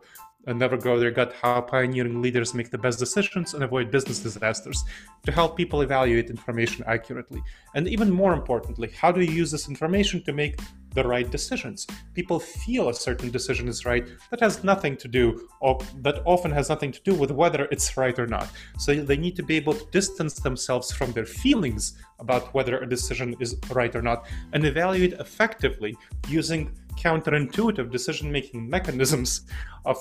and 0.46 0.58
never 0.58 0.76
go 0.76 0.98
their 0.98 1.10
gut 1.10 1.34
how 1.40 1.60
pioneering 1.60 2.20
leaders 2.20 2.54
make 2.54 2.70
the 2.70 2.78
best 2.78 2.98
decisions 2.98 3.54
and 3.54 3.64
avoid 3.64 3.90
business 3.90 4.20
disasters 4.20 4.84
to 5.24 5.32
help 5.32 5.56
people 5.56 5.82
evaluate 5.82 6.30
information 6.30 6.84
accurately. 6.86 7.42
And 7.74 7.88
even 7.88 8.10
more 8.10 8.32
importantly 8.32 8.90
how 8.98 9.10
do 9.12 9.20
you 9.20 9.32
use 9.32 9.50
this 9.50 9.68
information 9.68 10.22
to 10.24 10.32
make 10.32 10.58
the 10.94 11.06
right 11.06 11.30
decisions? 11.30 11.86
People 12.14 12.38
feel 12.38 12.88
a 12.88 12.94
certain 12.94 13.30
decision 13.30 13.68
is 13.68 13.84
right 13.84 14.06
that 14.30 14.40
has 14.40 14.62
nothing 14.62 14.96
to 14.98 15.08
do 15.08 15.48
or 15.60 15.80
that 16.02 16.22
often 16.24 16.50
has 16.50 16.68
nothing 16.68 16.92
to 16.92 17.00
do 17.02 17.14
with 17.14 17.30
whether 17.30 17.64
it's 17.70 17.96
right 17.96 18.18
or 18.18 18.26
not. 18.26 18.48
So 18.78 18.94
they 18.94 19.16
need 19.16 19.36
to 19.36 19.42
be 19.42 19.56
able 19.56 19.74
to 19.74 19.84
distance 19.90 20.34
themselves 20.34 20.92
from 20.92 21.12
their 21.12 21.26
feelings 21.26 21.98
about 22.20 22.54
whether 22.54 22.78
a 22.78 22.88
decision 22.88 23.34
is 23.40 23.56
right 23.70 23.94
or 23.94 24.02
not 24.02 24.26
and 24.52 24.64
evaluate 24.64 25.14
effectively 25.14 25.96
using 26.28 26.70
counterintuitive 26.96 27.90
decision 27.90 28.30
making 28.30 28.68
mechanisms 28.68 29.42
of 29.84 29.96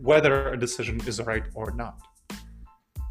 whether 0.00 0.52
a 0.52 0.58
decision 0.58 1.00
is 1.06 1.20
right 1.20 1.44
or 1.54 1.70
not. 1.72 1.98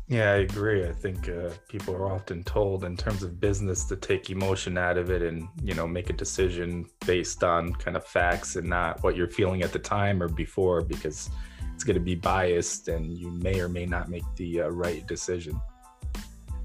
Yeah, 0.10 0.32
I 0.32 0.36
agree. 0.38 0.88
I 0.88 0.94
think 0.94 1.27
uh, 1.27 1.50
people 1.67 1.94
are 1.94 2.10
often 2.10 2.41
told 2.46 2.86
in 2.86 2.96
terms 2.96 3.24
of 3.24 3.41
business 3.41 3.84
to 3.86 3.98
take 3.98 4.29
emotion 4.29 4.77
out 4.77 4.98
of 4.98 5.10
it 5.10 5.22
and, 5.22 5.50
you 5.62 5.74
know, 5.74 5.86
make 5.86 6.10
a 6.10 6.13
decision 6.13 6.86
based 7.06 7.44
on 7.44 7.74
kind 7.74 7.98
of 7.98 8.06
facts 8.06 8.56
and 8.56 8.70
not 8.70 9.03
what 9.03 9.17
you're 9.17 9.27
feeling 9.27 9.63
at 9.63 9.74
the 9.74 9.79
time 9.79 10.24
or 10.24 10.29
before 10.29 10.79
because 10.79 11.29
it's 11.75 11.84
going 11.84 11.96
to 11.96 12.00
be 12.00 12.15
biased 12.15 12.88
and 12.88 13.17
you 13.17 13.29
may 13.32 13.60
or 13.60 13.67
may 13.67 13.86
not 13.86 14.08
make 14.08 14.24
the 14.38 14.62
uh, 14.62 14.70
right 14.70 15.06
decision. 15.08 15.60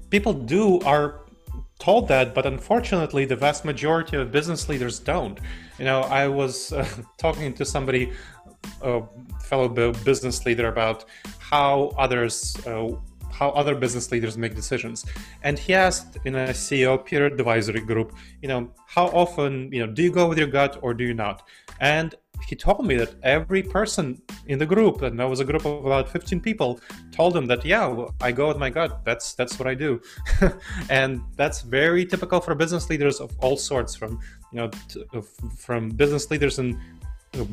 People 0.09 0.31
do 0.31 0.79
are 0.81 1.22
told 1.83 2.07
that, 2.07 2.33
but 2.33 2.45
unfortunately, 2.45 3.25
the 3.25 3.35
vast 3.35 3.65
majority 3.65 4.15
of 4.15 4.31
business 4.31 4.69
leaders 4.69 4.99
don't. 4.99 5.37
You 5.77 5.85
know, 5.89 6.01
I 6.21 6.27
was 6.27 6.71
uh, 6.71 6.87
talking 7.17 7.53
to 7.59 7.65
somebody, 7.65 8.03
a 8.81 9.01
fellow 9.49 9.67
business 10.09 10.45
leader, 10.45 10.67
about 10.69 11.05
how 11.51 11.91
others. 12.05 12.35
Uh, 12.65 12.91
how 13.41 13.49
other 13.61 13.73
business 13.73 14.11
leaders 14.11 14.37
make 14.37 14.53
decisions 14.53 15.07
and 15.41 15.57
he 15.57 15.73
asked 15.73 16.19
in 16.23 16.35
a 16.35 16.49
ceo 16.49 17.03
peer 17.03 17.25
advisory 17.25 17.81
group 17.81 18.09
you 18.43 18.47
know 18.47 18.69
how 18.85 19.05
often 19.07 19.71
you 19.73 19.79
know 19.83 19.91
do 19.91 20.03
you 20.03 20.11
go 20.11 20.27
with 20.29 20.37
your 20.37 20.51
gut 20.59 20.77
or 20.83 20.93
do 20.93 21.03
you 21.03 21.15
not 21.15 21.37
and 21.79 22.13
he 22.47 22.55
told 22.55 22.85
me 22.85 22.95
that 22.95 23.15
every 23.23 23.63
person 23.63 24.21
in 24.47 24.59
the 24.59 24.65
group, 24.65 25.01
and 25.01 25.19
that 25.19 25.29
was 25.29 25.39
a 25.39 25.45
group 25.45 25.65
of 25.65 25.85
about 25.85 26.09
15 26.09 26.39
people, 26.41 26.79
told 27.11 27.35
him 27.35 27.45
that 27.47 27.65
yeah, 27.65 28.05
I 28.21 28.31
go 28.31 28.47
with 28.47 28.57
my 28.57 28.69
gut. 28.69 29.03
That's 29.05 29.33
that's 29.33 29.57
what 29.59 29.67
I 29.67 29.75
do, 29.75 30.01
and 30.89 31.21
that's 31.35 31.61
very 31.61 32.05
typical 32.05 32.39
for 32.41 32.55
business 32.55 32.89
leaders 32.89 33.19
of 33.19 33.31
all 33.39 33.57
sorts, 33.57 33.95
from 33.95 34.19
you 34.51 34.57
know, 34.57 34.69
t- 34.87 35.03
from 35.57 35.89
business 35.89 36.29
leaders 36.29 36.59
in 36.59 36.79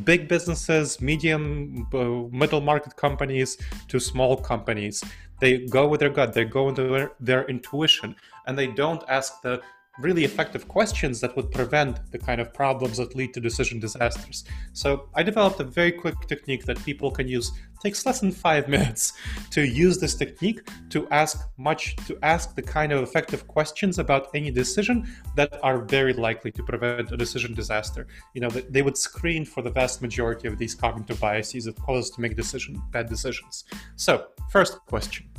big 0.05 0.29
businesses, 0.29 1.01
medium, 1.01 1.87
uh, 1.95 2.37
middle 2.37 2.61
market 2.61 2.97
companies 2.97 3.57
to 3.89 3.99
small 3.99 4.37
companies. 4.37 5.03
They 5.41 5.67
go 5.67 5.89
with 5.89 6.01
their 6.01 6.11
gut. 6.11 6.35
They 6.35 6.45
go 6.45 6.69
into 6.69 6.85
their, 6.85 7.13
their 7.19 7.45
intuition, 7.49 8.15
and 8.47 8.59
they 8.59 8.67
don't 8.67 9.03
ask 9.09 9.41
the 9.41 9.63
really 10.01 10.25
effective 10.25 10.67
questions 10.69 11.21
that 11.21 11.37
would 11.37 11.51
prevent 11.51 12.11
the 12.13 12.19
kind 12.19 12.41
of 12.41 12.53
problems 12.53 12.97
that 12.97 13.15
lead 13.15 13.35
to 13.35 13.41
decision 13.41 13.79
disasters. 13.79 14.45
So 14.73 15.09
I 15.15 15.23
developed 15.23 15.61
a 15.61 15.65
very 15.65 15.93
quick 15.93 16.27
technique 16.27 16.65
that 16.67 16.83
people 16.85 17.11
can 17.11 17.29
use. 17.29 17.49
It 17.49 17.81
takes 17.83 18.05
less 18.07 18.21
than 18.21 18.33
five 18.33 18.69
minutes 18.77 19.13
to 19.51 19.67
use 19.67 19.99
this 19.99 20.15
technique 20.15 20.69
to 20.91 21.09
ask 21.11 21.49
much 21.59 21.97
to 22.07 22.19
ask 22.23 22.55
the 22.55 22.63
kind 22.63 22.93
of 22.93 23.03
effective 23.03 23.47
questions 23.47 23.99
about 23.99 24.29
any 24.35 24.51
decision 24.51 25.09
that 25.37 25.59
are 25.63 25.79
very 25.79 26.13
likely 26.13 26.51
to 26.53 26.63
prevent 26.63 27.13
a 27.13 27.17
decision 27.17 27.55
disaster. 27.55 28.07
You 28.35 28.43
know, 28.43 28.51
they 28.51 28.83
would 28.83 28.97
screen 28.97 29.45
for 29.45 29.63
the 29.63 29.71
vast 29.71 30.03
majority 30.03 30.49
of 30.49 30.59
these 30.59 30.75
cognitive 30.75 31.21
biases 31.21 31.65
that 31.65 31.77
cause 31.81 32.05
us 32.05 32.11
to 32.11 32.21
make 32.21 32.37
decision 32.37 32.83
bad 32.91 33.09
decisions. 33.09 33.65
So, 33.97 34.29
first 34.51 34.79
question. 34.87 35.31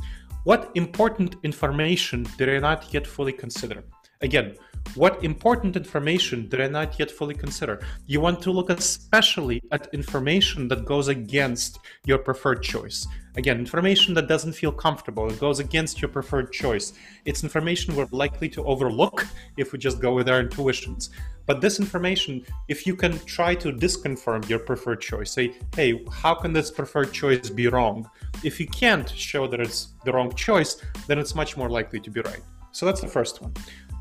What 0.44 0.72
important 0.74 1.36
information 1.44 2.26
did 2.36 2.48
I 2.48 2.58
not 2.58 2.92
yet 2.92 3.06
fully 3.06 3.32
consider? 3.32 3.84
Again, 4.22 4.56
what 4.94 5.24
important 5.24 5.76
information 5.76 6.48
did 6.48 6.60
I 6.60 6.68
not 6.68 6.98
yet 6.98 7.10
fully 7.10 7.34
consider? 7.34 7.80
You 8.06 8.20
want 8.20 8.42
to 8.42 8.50
look 8.50 8.68
especially 8.70 9.62
at 9.72 9.92
information 9.92 10.68
that 10.68 10.84
goes 10.84 11.08
against 11.08 11.78
your 12.04 12.18
preferred 12.18 12.62
choice. 12.62 13.06
Again, 13.36 13.58
information 13.58 14.12
that 14.14 14.28
doesn't 14.28 14.52
feel 14.52 14.70
comfortable, 14.70 15.30
it 15.30 15.40
goes 15.40 15.60
against 15.60 16.02
your 16.02 16.10
preferred 16.10 16.52
choice. 16.52 16.92
It's 17.24 17.42
information 17.42 17.96
we're 17.96 18.06
likely 18.12 18.48
to 18.50 18.64
overlook 18.64 19.26
if 19.56 19.72
we 19.72 19.78
just 19.78 20.00
go 20.00 20.14
with 20.14 20.28
our 20.28 20.40
intuitions. 20.40 21.10
But 21.46 21.60
this 21.60 21.80
information, 21.80 22.44
if 22.68 22.86
you 22.86 22.94
can 22.94 23.18
try 23.20 23.54
to 23.56 23.72
disconfirm 23.72 24.48
your 24.48 24.58
preferred 24.58 25.00
choice, 25.00 25.32
say, 25.32 25.54
hey, 25.74 26.04
how 26.12 26.34
can 26.34 26.52
this 26.52 26.70
preferred 26.70 27.12
choice 27.12 27.48
be 27.48 27.68
wrong? 27.68 28.08
If 28.44 28.60
you 28.60 28.66
can't 28.66 29.08
show 29.08 29.48
that 29.48 29.60
it's 29.60 29.94
the 30.04 30.12
wrong 30.12 30.34
choice, 30.34 30.82
then 31.06 31.18
it's 31.18 31.34
much 31.34 31.56
more 31.56 31.70
likely 31.70 32.00
to 32.00 32.10
be 32.10 32.20
right. 32.20 32.42
So 32.72 32.86
that's 32.86 33.02
the 33.02 33.08
first 33.08 33.42
one. 33.42 33.52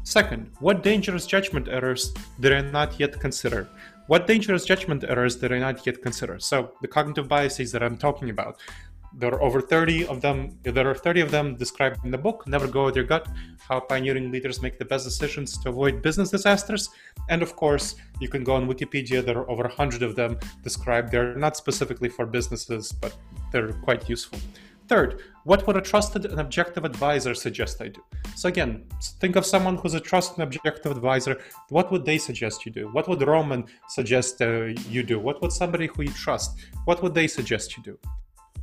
Second, 0.04 0.50
what 0.60 0.82
dangerous 0.82 1.26
judgment 1.26 1.68
errors 1.68 2.14
did 2.40 2.54
I 2.54 2.62
not 2.62 3.00
yet 3.00 3.20
consider? 3.20 3.70
What 4.08 4.26
dangerous 4.26 4.66
judgment 4.66 5.04
errors 5.04 5.36
did 5.36 5.54
I 5.54 5.60
not 5.60 5.86
yet 5.86 6.02
consider? 6.02 6.40
So, 6.40 6.74
the 6.82 6.88
cognitive 6.88 7.28
biases 7.28 7.72
that 7.72 7.84
I'm 7.84 7.98
talking 7.98 8.30
about, 8.30 8.60
there 9.14 9.34
are 9.34 9.42
over 9.42 9.62
30 9.62 10.08
of 10.08 10.22
them. 10.22 10.58
There 10.64 10.90
are 10.90 10.96
30 10.96 11.22
of 11.22 11.32
them 11.32 11.56
described 11.56 12.04
in 12.04 12.12
the 12.12 12.18
book. 12.18 12.48
Never 12.48 12.68
go 12.68 12.86
with 12.86 12.96
your 12.96 13.06
gut. 13.06 13.28
How 13.60 13.80
pioneering 13.80 14.32
leaders 14.32 14.62
make 14.62 14.80
the 14.80 14.86
best 14.86 15.06
decisions 15.06 15.58
to 15.60 15.70
avoid 15.70 16.02
business 16.02 16.30
disasters. 16.32 16.90
And 17.30 17.44
of 17.44 17.56
course, 17.56 17.96
you 18.20 18.30
can 18.30 18.44
go 18.44 18.56
on 18.56 18.68
Wikipedia. 18.68 19.24
There 19.24 19.38
are 19.38 19.50
over 19.52 19.64
100 19.64 20.02
of 20.02 20.16
them 20.16 20.40
described. 20.64 21.12
They're 21.12 21.36
not 21.36 21.58
specifically 21.58 22.10
for 22.10 22.26
businesses, 22.26 22.92
but 22.92 23.16
they're 23.52 23.74
quite 23.74 24.10
useful. 24.10 24.40
Third, 24.92 25.22
what 25.46 25.66
would 25.66 25.78
a 25.78 25.82
trusted 25.82 26.26
and 26.26 26.42
objective 26.42 26.84
advisor 26.84 27.34
suggest 27.34 27.82
I 27.82 27.88
do? 27.88 28.04
So 28.36 28.50
again, 28.50 28.84
think 29.22 29.38
of 29.38 29.46
someone 29.46 29.78
who's 29.78 29.94
a 29.94 30.02
trusted 30.02 30.40
and 30.40 30.44
objective 30.44 30.92
advisor. 30.92 31.40
What 31.70 31.94
would 31.94 32.04
they 32.04 32.18
suggest 32.18 32.66
you 32.66 32.74
do? 32.74 32.90
What 32.90 33.08
would 33.08 33.26
Roman 33.26 33.64
suggest 33.88 34.42
uh, 34.42 34.64
you 34.90 35.02
do? 35.02 35.18
What 35.18 35.42
would 35.42 35.54
somebody 35.54 35.88
who 35.88 36.02
you 36.02 36.12
trust? 36.12 36.60
What 36.84 37.02
would 37.02 37.14
they 37.14 37.28
suggest 37.28 37.78
you 37.78 37.84
do? 37.84 37.98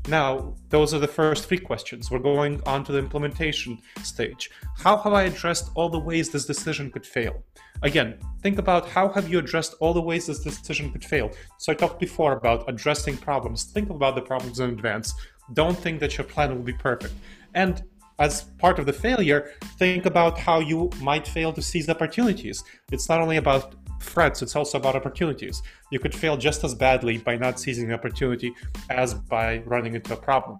Now, 0.06 0.54
those 0.68 0.92
are 0.92 0.98
the 0.98 1.08
first 1.08 1.46
three 1.46 1.58
questions. 1.58 2.10
We're 2.10 2.18
going 2.18 2.60
on 2.66 2.84
to 2.84 2.92
the 2.92 2.98
implementation 2.98 3.78
stage. 4.02 4.50
How 4.76 4.98
have 4.98 5.14
I 5.14 5.22
addressed 5.22 5.70
all 5.76 5.88
the 5.88 5.98
ways 5.98 6.28
this 6.28 6.44
decision 6.44 6.90
could 6.90 7.06
fail? 7.06 7.42
Again, 7.82 8.18
think 8.42 8.58
about 8.58 8.86
how 8.86 9.08
have 9.08 9.30
you 9.30 9.38
addressed 9.38 9.76
all 9.80 9.94
the 9.94 10.02
ways 10.02 10.26
this 10.26 10.40
decision 10.40 10.92
could 10.92 11.04
fail. 11.04 11.30
So 11.56 11.72
I 11.72 11.74
talked 11.74 12.00
before 12.00 12.32
about 12.32 12.68
addressing 12.68 13.16
problems. 13.16 13.64
Think 13.64 13.88
about 13.88 14.14
the 14.14 14.20
problems 14.20 14.60
in 14.60 14.68
advance. 14.70 15.14
Don't 15.52 15.78
think 15.78 16.00
that 16.00 16.16
your 16.18 16.24
plan 16.24 16.54
will 16.54 16.62
be 16.62 16.72
perfect. 16.72 17.14
And 17.54 17.82
as 18.18 18.42
part 18.58 18.78
of 18.78 18.86
the 18.86 18.92
failure, 18.92 19.52
think 19.78 20.06
about 20.06 20.38
how 20.38 20.58
you 20.58 20.90
might 21.00 21.26
fail 21.26 21.52
to 21.52 21.62
seize 21.62 21.88
opportunities. 21.88 22.64
It's 22.90 23.08
not 23.08 23.20
only 23.20 23.36
about 23.36 23.74
threats, 24.00 24.42
it's 24.42 24.56
also 24.56 24.78
about 24.78 24.96
opportunities. 24.96 25.62
You 25.90 25.98
could 25.98 26.14
fail 26.14 26.36
just 26.36 26.64
as 26.64 26.74
badly 26.74 27.18
by 27.18 27.36
not 27.36 27.60
seizing 27.60 27.88
the 27.88 27.94
opportunity 27.94 28.52
as 28.90 29.14
by 29.14 29.58
running 29.66 29.94
into 29.94 30.14
a 30.14 30.16
problem. 30.16 30.58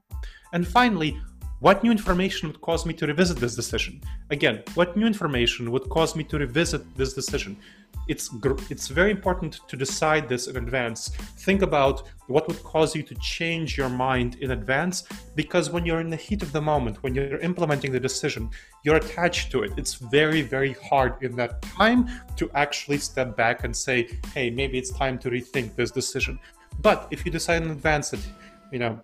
And 0.53 0.67
finally, 0.67 1.21
what 1.61 1.83
new 1.83 1.91
information 1.91 2.49
would 2.49 2.61
cause 2.61 2.87
me 2.87 2.95
to 2.95 3.07
revisit 3.07 3.39
this 3.39 3.57
decision? 3.57 4.01
Again, 4.31 4.63
what 4.75 4.97
new 4.97 5.07
information 5.07 5.73
would 5.73 5.89
cause 5.89 6.15
me 6.15 6.23
to 6.25 6.39
revisit 6.39 6.97
this 6.97 7.15
decision? 7.15 7.57
It's 8.09 8.31
it's 8.71 8.89
very 8.89 9.11
important 9.11 9.61
to 9.69 9.77
decide 9.77 10.29
this 10.29 10.47
in 10.47 10.57
advance. 10.57 11.09
Think 11.47 11.63
about 11.63 12.09
what 12.27 12.49
would 12.49 12.63
cause 12.63 12.97
you 12.97 13.03
to 13.03 13.15
change 13.17 13.77
your 13.77 13.91
mind 13.91 14.37
in 14.41 14.51
advance 14.53 15.05
because 15.35 15.71
when 15.71 15.85
you're 15.87 16.01
in 16.01 16.11
the 16.11 16.17
heat 16.17 16.43
of 16.43 16.53
the 16.53 16.61
moment, 16.61 17.03
when 17.03 17.15
you're 17.15 17.39
implementing 17.39 17.93
the 17.93 18.01
decision, 18.01 18.51
you're 18.83 18.97
attached 18.97 19.53
to 19.53 19.63
it. 19.63 19.73
It's 19.77 19.95
very 19.95 20.43
very 20.43 20.73
hard 20.91 21.23
in 21.23 21.37
that 21.37 21.61
time 21.63 22.09
to 22.37 22.51
actually 22.55 22.99
step 22.99 23.37
back 23.37 23.65
and 23.65 23.77
say, 23.77 24.09
"Hey, 24.35 24.51
maybe 24.51 24.79
it's 24.79 24.91
time 24.91 25.19
to 25.19 25.31
rethink 25.31 25.77
this 25.77 25.91
decision." 25.91 26.39
But 26.81 27.09
if 27.11 27.27
you 27.27 27.31
decide 27.31 27.63
in 27.63 27.71
advance 27.71 28.11
that, 28.11 28.21
you 28.73 28.79
know, 28.79 29.01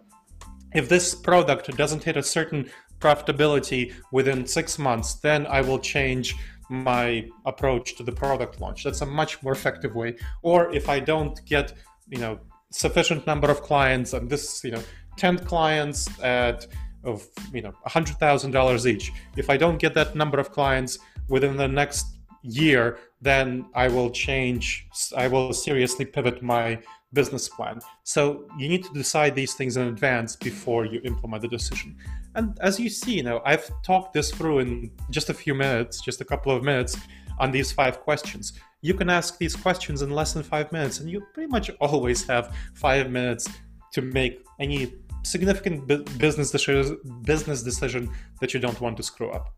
if 0.74 0.88
this 0.88 1.14
product 1.14 1.76
doesn't 1.76 2.02
hit 2.02 2.16
a 2.16 2.22
certain 2.22 2.70
profitability 3.00 3.92
within 4.12 4.46
six 4.46 4.78
months, 4.78 5.14
then 5.14 5.46
I 5.46 5.60
will 5.60 5.78
change 5.78 6.36
my 6.68 7.28
approach 7.44 7.96
to 7.96 8.02
the 8.02 8.12
product 8.12 8.60
launch. 8.60 8.84
That's 8.84 9.00
a 9.00 9.06
much 9.06 9.42
more 9.42 9.52
effective 9.52 9.94
way. 9.94 10.16
Or 10.42 10.72
if 10.72 10.88
I 10.88 11.00
don't 11.00 11.44
get, 11.46 11.74
you 12.08 12.18
know, 12.18 12.40
sufficient 12.70 13.26
number 13.26 13.50
of 13.50 13.62
clients 13.62 14.12
and 14.12 14.28
this, 14.28 14.62
you 14.64 14.72
know, 14.72 14.82
10 15.16 15.38
clients 15.40 16.08
at 16.22 16.66
of 17.04 17.26
you 17.52 17.62
know 17.62 17.72
$100,000 17.86 18.86
each. 18.86 19.12
If 19.36 19.50
I 19.50 19.56
don't 19.56 19.78
get 19.78 19.94
that 19.94 20.16
number 20.16 20.38
of 20.38 20.50
clients 20.50 20.98
within 21.28 21.56
the 21.56 21.68
next 21.68 22.06
year, 22.42 22.98
then 23.20 23.66
I 23.74 23.88
will 23.88 24.10
change, 24.10 24.86
I 25.16 25.28
will 25.28 25.52
seriously 25.52 26.04
pivot 26.04 26.42
my 26.42 26.80
business 27.14 27.48
plan. 27.48 27.80
So 28.02 28.46
you 28.58 28.68
need 28.68 28.84
to 28.84 28.92
decide 28.92 29.34
these 29.34 29.54
things 29.54 29.76
in 29.76 29.86
advance 29.86 30.36
before 30.36 30.84
you 30.84 31.00
implement 31.04 31.42
the 31.42 31.48
decision. 31.48 31.96
And 32.34 32.58
as 32.60 32.78
you 32.78 32.90
see, 32.90 33.14
you 33.14 33.22
know, 33.22 33.40
I've 33.44 33.70
talked 33.82 34.12
this 34.12 34.30
through 34.30 34.58
in 34.58 34.90
just 35.10 35.30
a 35.30 35.34
few 35.34 35.54
minutes, 35.54 36.00
just 36.00 36.20
a 36.20 36.24
couple 36.24 36.52
of 36.54 36.62
minutes 36.62 36.96
on 37.38 37.50
these 37.50 37.72
five 37.72 38.00
questions. 38.00 38.52
You 38.82 38.94
can 38.94 39.08
ask 39.08 39.38
these 39.38 39.56
questions 39.56 40.02
in 40.02 40.10
less 40.10 40.34
than 40.34 40.42
five 40.42 40.70
minutes, 40.72 41.00
and 41.00 41.08
you 41.08 41.22
pretty 41.32 41.50
much 41.50 41.70
always 41.80 42.26
have 42.26 42.54
five 42.74 43.10
minutes 43.10 43.48
to 43.92 44.02
make 44.02 44.44
any 44.60 44.92
significant 45.22 45.86
business 46.18 46.50
decision, 46.50 46.98
business 47.22 47.62
decision 47.62 48.10
that 48.40 48.52
you 48.52 48.60
don't 48.60 48.80
want 48.80 48.96
to 48.96 49.02
screw 49.02 49.30
up. 49.30 49.54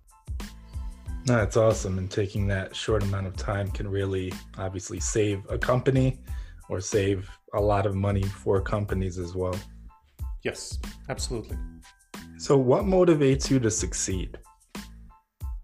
That's 1.25 1.57
awesome. 1.57 1.99
And 1.99 2.09
taking 2.09 2.47
that 2.49 2.77
short 2.77 3.03
amount 3.03 3.27
of 3.27 3.37
time 3.37 3.69
can 3.73 3.89
really 3.89 4.33
obviously 4.59 5.01
save 5.01 5.45
a 5.51 5.59
company 5.59 6.21
or 6.69 6.81
save 6.81 7.29
a 7.55 7.61
lot 7.61 7.87
of 7.87 7.95
money 7.95 8.23
for 8.23 8.61
companies 8.61 9.19
as 9.19 9.35
well. 9.35 9.55
Yes, 10.43 10.79
absolutely. 11.09 11.59
So, 12.39 12.57
what 12.57 12.85
motivates 12.85 13.51
you 13.51 13.59
to 13.61 13.71
succeed? 13.71 14.39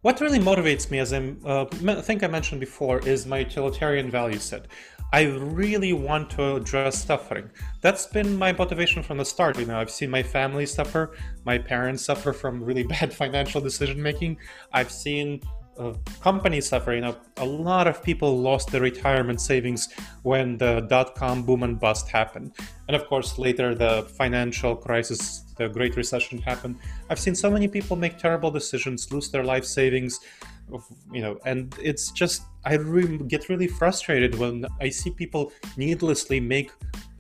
What 0.01 0.21
really 0.21 0.41
motivates 0.41 0.91
me, 0.91 0.99
as 0.99 1.13
I'm, 1.13 1.41
uh, 1.45 1.67
I 1.87 2.01
think 2.01 2.25
I 2.25 2.27
mentioned 2.27 2.61
before, 2.61 2.99
is 3.07 3.25
my 3.25 3.39
utilitarian 3.39 4.11
value 4.11 4.39
set. 4.39 4.67
I 5.13 5.25
really 5.25 5.93
want 5.93 6.31
to 6.31 6.57
address 6.57 7.05
suffering. 7.05 7.51
That's 7.83 8.07
been 8.07 8.37
my 8.37 8.53
motivation 8.53 9.03
from 9.03 9.19
the 9.19 9.25
start. 9.25 9.59
You 9.59 9.67
know, 9.67 9.79
I've 9.79 9.91
seen 9.91 10.11
my 10.11 10.23
family 10.23 10.65
suffer, 10.65 11.15
my 11.45 11.59
parents 11.59 12.05
suffer 12.05 12.33
from 12.33 12.65
really 12.65 12.83
bad 12.95 13.13
financial 13.13 13.61
decision 13.61 14.03
making. 14.03 14.39
I've 14.73 14.91
seen 14.91 15.43
uh, 15.79 15.95
companies 16.21 16.69
suffering. 16.69 17.05
A, 17.05 17.17
a 17.39 17.45
lot 17.45 17.87
of 17.87 18.03
people 18.03 18.39
lost 18.39 18.71
their 18.71 18.81
retirement 18.81 19.41
savings 19.41 19.89
when 20.23 20.59
the 20.59 20.81
dot 20.89 21.15
com 21.15 21.43
boom 21.43 21.63
and 21.63 21.79
bust 21.81 22.09
happened. 22.09 22.53
And 22.89 22.97
of 22.97 23.07
course, 23.07 23.39
later 23.39 23.75
the 23.75 24.03
financial 24.17 24.77
crisis, 24.77 25.45
the 25.57 25.69
Great 25.69 25.97
Recession 25.97 26.39
happened. 26.39 26.77
I've 27.09 27.19
seen 27.19 27.35
so 27.35 27.51
many 27.51 27.69
people 27.69 27.97
make 27.97 28.19
terrible 28.19 28.51
decisions, 28.51 29.13
lose 29.13 29.31
their 29.31 29.45
life 29.45 29.65
savings, 29.65 30.21
you 31.13 31.21
know, 31.21 31.39
and 31.45 31.75
it's 31.83 32.11
just, 32.13 32.43
I 32.65 32.75
really 32.75 33.19
get 33.19 33.49
really 33.49 33.67
frustrated 33.67 34.39
when 34.39 34.65
I 34.81 34.89
see 34.91 35.11
people 35.11 35.53
needlessly 35.77 36.41
make 36.41 36.71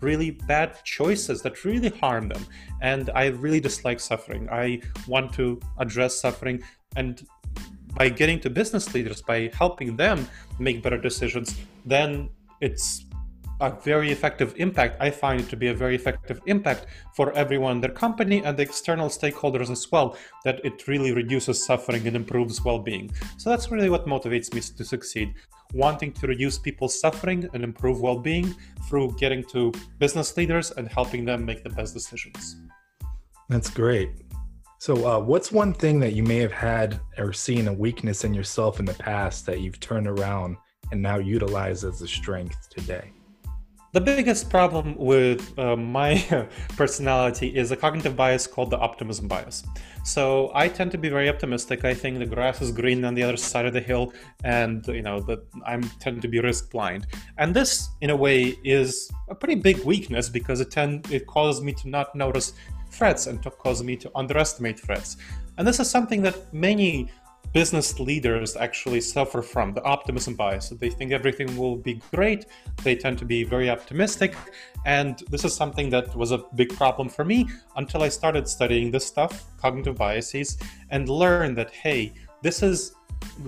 really 0.00 0.30
bad 0.30 0.82
choices 0.84 1.42
that 1.42 1.64
really 1.64 1.90
harm 1.90 2.28
them. 2.28 2.44
And 2.80 3.10
I 3.14 3.26
really 3.26 3.60
dislike 3.60 4.00
suffering. 4.00 4.48
I 4.50 4.80
want 5.06 5.32
to 5.34 5.60
address 5.78 6.20
suffering 6.20 6.62
and 6.96 7.22
by 8.02 8.08
getting 8.08 8.40
to 8.40 8.50
business 8.50 8.94
leaders, 8.94 9.22
by 9.22 9.48
helping 9.56 9.96
them 9.96 10.26
make 10.58 10.82
better 10.82 10.98
decisions, 10.98 11.54
then 11.86 12.28
it's 12.60 13.04
a 13.60 13.70
very 13.70 14.10
effective 14.10 14.52
impact. 14.56 14.96
I 15.00 15.08
find 15.08 15.40
it 15.40 15.48
to 15.50 15.56
be 15.56 15.68
a 15.68 15.74
very 15.84 15.94
effective 15.94 16.40
impact 16.46 16.86
for 17.14 17.32
everyone, 17.34 17.80
their 17.80 17.92
company 17.92 18.42
and 18.42 18.56
the 18.56 18.64
external 18.64 19.08
stakeholders 19.08 19.70
as 19.70 19.92
well, 19.92 20.16
that 20.44 20.58
it 20.64 20.88
really 20.88 21.12
reduces 21.12 21.64
suffering 21.64 22.04
and 22.08 22.16
improves 22.16 22.64
well 22.64 22.80
being. 22.80 23.08
So 23.36 23.50
that's 23.50 23.70
really 23.70 23.88
what 23.88 24.04
motivates 24.04 24.52
me 24.52 24.60
to 24.78 24.84
succeed. 24.84 25.34
Wanting 25.72 26.10
to 26.14 26.26
reduce 26.26 26.58
people's 26.58 26.98
suffering 26.98 27.48
and 27.54 27.62
improve 27.62 28.00
well 28.00 28.18
being 28.18 28.52
through 28.88 29.14
getting 29.16 29.44
to 29.52 29.72
business 30.00 30.36
leaders 30.36 30.72
and 30.72 30.88
helping 30.88 31.24
them 31.24 31.44
make 31.44 31.62
the 31.62 31.70
best 31.70 31.94
decisions. 31.94 32.56
That's 33.48 33.70
great. 33.70 34.10
So, 34.82 35.06
uh, 35.06 35.20
what's 35.20 35.52
one 35.52 35.72
thing 35.72 36.00
that 36.00 36.14
you 36.14 36.24
may 36.24 36.38
have 36.38 36.50
had 36.50 36.98
or 37.16 37.32
seen 37.32 37.68
a 37.68 37.72
weakness 37.72 38.24
in 38.24 38.34
yourself 38.34 38.80
in 38.80 38.84
the 38.84 38.94
past 38.94 39.46
that 39.46 39.60
you've 39.60 39.78
turned 39.78 40.08
around 40.08 40.56
and 40.90 41.00
now 41.00 41.18
utilize 41.18 41.84
as 41.84 42.02
a 42.02 42.08
strength 42.08 42.68
today? 42.68 43.12
The 43.92 44.00
biggest 44.00 44.50
problem 44.50 44.96
with 44.96 45.56
uh, 45.56 45.76
my 45.76 46.48
personality 46.76 47.54
is 47.54 47.70
a 47.70 47.76
cognitive 47.76 48.16
bias 48.16 48.48
called 48.48 48.70
the 48.70 48.78
optimism 48.78 49.28
bias. 49.28 49.62
So 50.02 50.50
I 50.52 50.66
tend 50.66 50.90
to 50.90 50.98
be 50.98 51.08
very 51.08 51.28
optimistic. 51.28 51.84
I 51.84 51.94
think 51.94 52.18
the 52.18 52.26
grass 52.26 52.60
is 52.60 52.72
green 52.72 53.04
on 53.04 53.14
the 53.14 53.22
other 53.22 53.36
side 53.36 53.66
of 53.66 53.74
the 53.74 53.80
hill, 53.80 54.12
and 54.42 54.84
you 54.88 55.02
know 55.02 55.20
that 55.20 55.46
I 55.64 55.76
tend 56.00 56.22
to 56.22 56.28
be 56.28 56.40
risk 56.40 56.72
blind. 56.72 57.06
And 57.38 57.54
this, 57.54 57.88
in 58.00 58.10
a 58.10 58.16
way, 58.16 58.58
is 58.64 59.08
a 59.28 59.34
pretty 59.36 59.60
big 59.60 59.84
weakness 59.84 60.28
because 60.28 60.60
it 60.60 60.72
tend 60.72 61.08
it 61.12 61.28
causes 61.28 61.62
me 61.62 61.72
to 61.74 61.88
not 61.88 62.16
notice 62.16 62.54
threats 62.92 63.26
and 63.26 63.42
to 63.42 63.50
cause 63.50 63.82
me 63.82 63.96
to 63.96 64.10
underestimate 64.14 64.78
threats. 64.78 65.16
And 65.58 65.66
this 65.66 65.80
is 65.80 65.90
something 65.90 66.22
that 66.22 66.52
many 66.52 67.10
business 67.52 68.00
leaders 68.00 68.56
actually 68.56 69.00
suffer 69.00 69.42
from 69.42 69.74
the 69.74 69.82
optimism 69.82 70.34
bias. 70.34 70.70
They 70.70 70.88
think 70.88 71.12
everything 71.12 71.56
will 71.56 71.76
be 71.76 72.00
great. 72.14 72.46
They 72.82 72.96
tend 72.96 73.18
to 73.18 73.24
be 73.24 73.44
very 73.44 73.68
optimistic. 73.68 74.34
And 74.86 75.22
this 75.30 75.44
is 75.44 75.54
something 75.54 75.90
that 75.90 76.14
was 76.16 76.32
a 76.32 76.38
big 76.54 76.74
problem 76.76 77.08
for 77.08 77.24
me 77.24 77.48
until 77.76 78.02
I 78.02 78.08
started 78.08 78.48
studying 78.48 78.90
this 78.90 79.06
stuff, 79.06 79.44
cognitive 79.58 79.96
biases, 79.96 80.56
and 80.90 81.08
learned 81.08 81.58
that, 81.58 81.70
hey, 81.70 82.14
this 82.42 82.62
is 82.62 82.94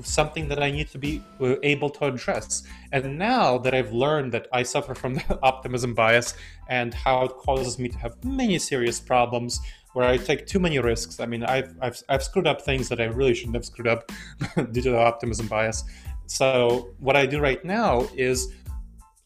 something 0.02 0.48
that 0.48 0.62
I 0.62 0.70
need 0.70 0.88
to 0.90 0.98
be 0.98 1.22
uh, 1.40 1.56
able 1.62 1.90
to 1.90 2.06
address. 2.06 2.62
And 2.92 3.18
now 3.18 3.58
that 3.58 3.74
I've 3.74 3.92
learned 3.92 4.32
that 4.32 4.46
I 4.52 4.62
suffer 4.62 4.94
from 4.94 5.14
the 5.28 5.38
optimism 5.42 5.94
bias 5.94 6.34
and 6.68 6.94
how 6.94 7.24
it 7.24 7.32
causes 7.32 7.78
me 7.78 7.88
to 7.88 7.98
have 7.98 8.22
many 8.24 8.58
serious 8.58 9.00
problems 9.00 9.60
where 9.92 10.08
I 10.08 10.16
take 10.16 10.46
too 10.46 10.58
many 10.58 10.78
risks. 10.78 11.20
I 11.20 11.26
mean, 11.26 11.44
I've, 11.44 11.74
I've, 11.80 12.02
I've 12.08 12.22
screwed 12.22 12.46
up 12.46 12.62
things 12.62 12.88
that 12.88 13.00
I 13.00 13.04
really 13.04 13.34
shouldn't 13.34 13.54
have 13.54 13.64
screwed 13.64 13.88
up 13.88 14.10
due 14.72 14.82
to 14.82 14.90
the 14.90 14.98
optimism 14.98 15.46
bias. 15.46 15.84
So, 16.26 16.94
what 17.00 17.16
I 17.16 17.26
do 17.26 17.38
right 17.38 17.62
now 17.64 18.08
is 18.16 18.52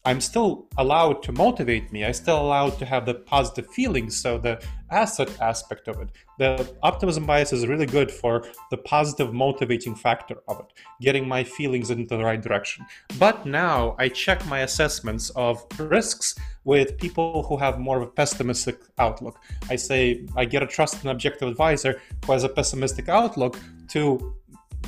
I'm 0.05 0.21
still 0.21 0.67
allowed 0.77 1.23
to 1.23 1.31
motivate 1.33 1.91
me. 1.91 2.05
I 2.05 2.11
still 2.11 2.39
allowed 2.39 2.79
to 2.79 2.85
have 2.85 3.05
the 3.05 3.15
positive 3.15 3.67
feelings. 3.67 4.15
So 4.19 4.37
the 4.37 4.63
asset 4.89 5.29
aspect 5.41 5.87
of 5.87 5.99
it, 6.01 6.09
the 6.37 6.73
optimism 6.81 7.25
bias 7.25 7.51
is 7.51 7.67
really 7.67 7.85
good 7.85 8.09
for 8.09 8.45
the 8.71 8.77
positive 8.77 9.33
motivating 9.33 9.95
factor 9.95 10.35
of 10.47 10.61
it, 10.61 10.65
getting 11.01 11.27
my 11.27 11.43
feelings 11.43 11.91
into 11.91 12.15
the 12.15 12.23
right 12.23 12.41
direction. 12.41 12.85
But 13.19 13.45
now 13.45 13.95
I 13.99 14.07
check 14.07 14.45
my 14.47 14.59
assessments 14.61 15.31
of 15.31 15.65
risks 15.77 16.35
with 16.63 16.97
people 16.97 17.43
who 17.43 17.57
have 17.57 17.77
more 17.77 17.97
of 17.97 18.03
a 18.03 18.11
pessimistic 18.11 18.79
outlook. 18.97 19.39
I 19.69 19.75
say 19.75 20.25
I 20.35 20.45
get 20.45 20.63
a 20.63 20.67
trusted 20.67 21.01
and 21.01 21.11
objective 21.11 21.49
advisor 21.49 22.01
who 22.25 22.31
has 22.31 22.43
a 22.45 22.49
pessimistic 22.49 23.09
outlook 23.09 23.59
to 23.89 24.33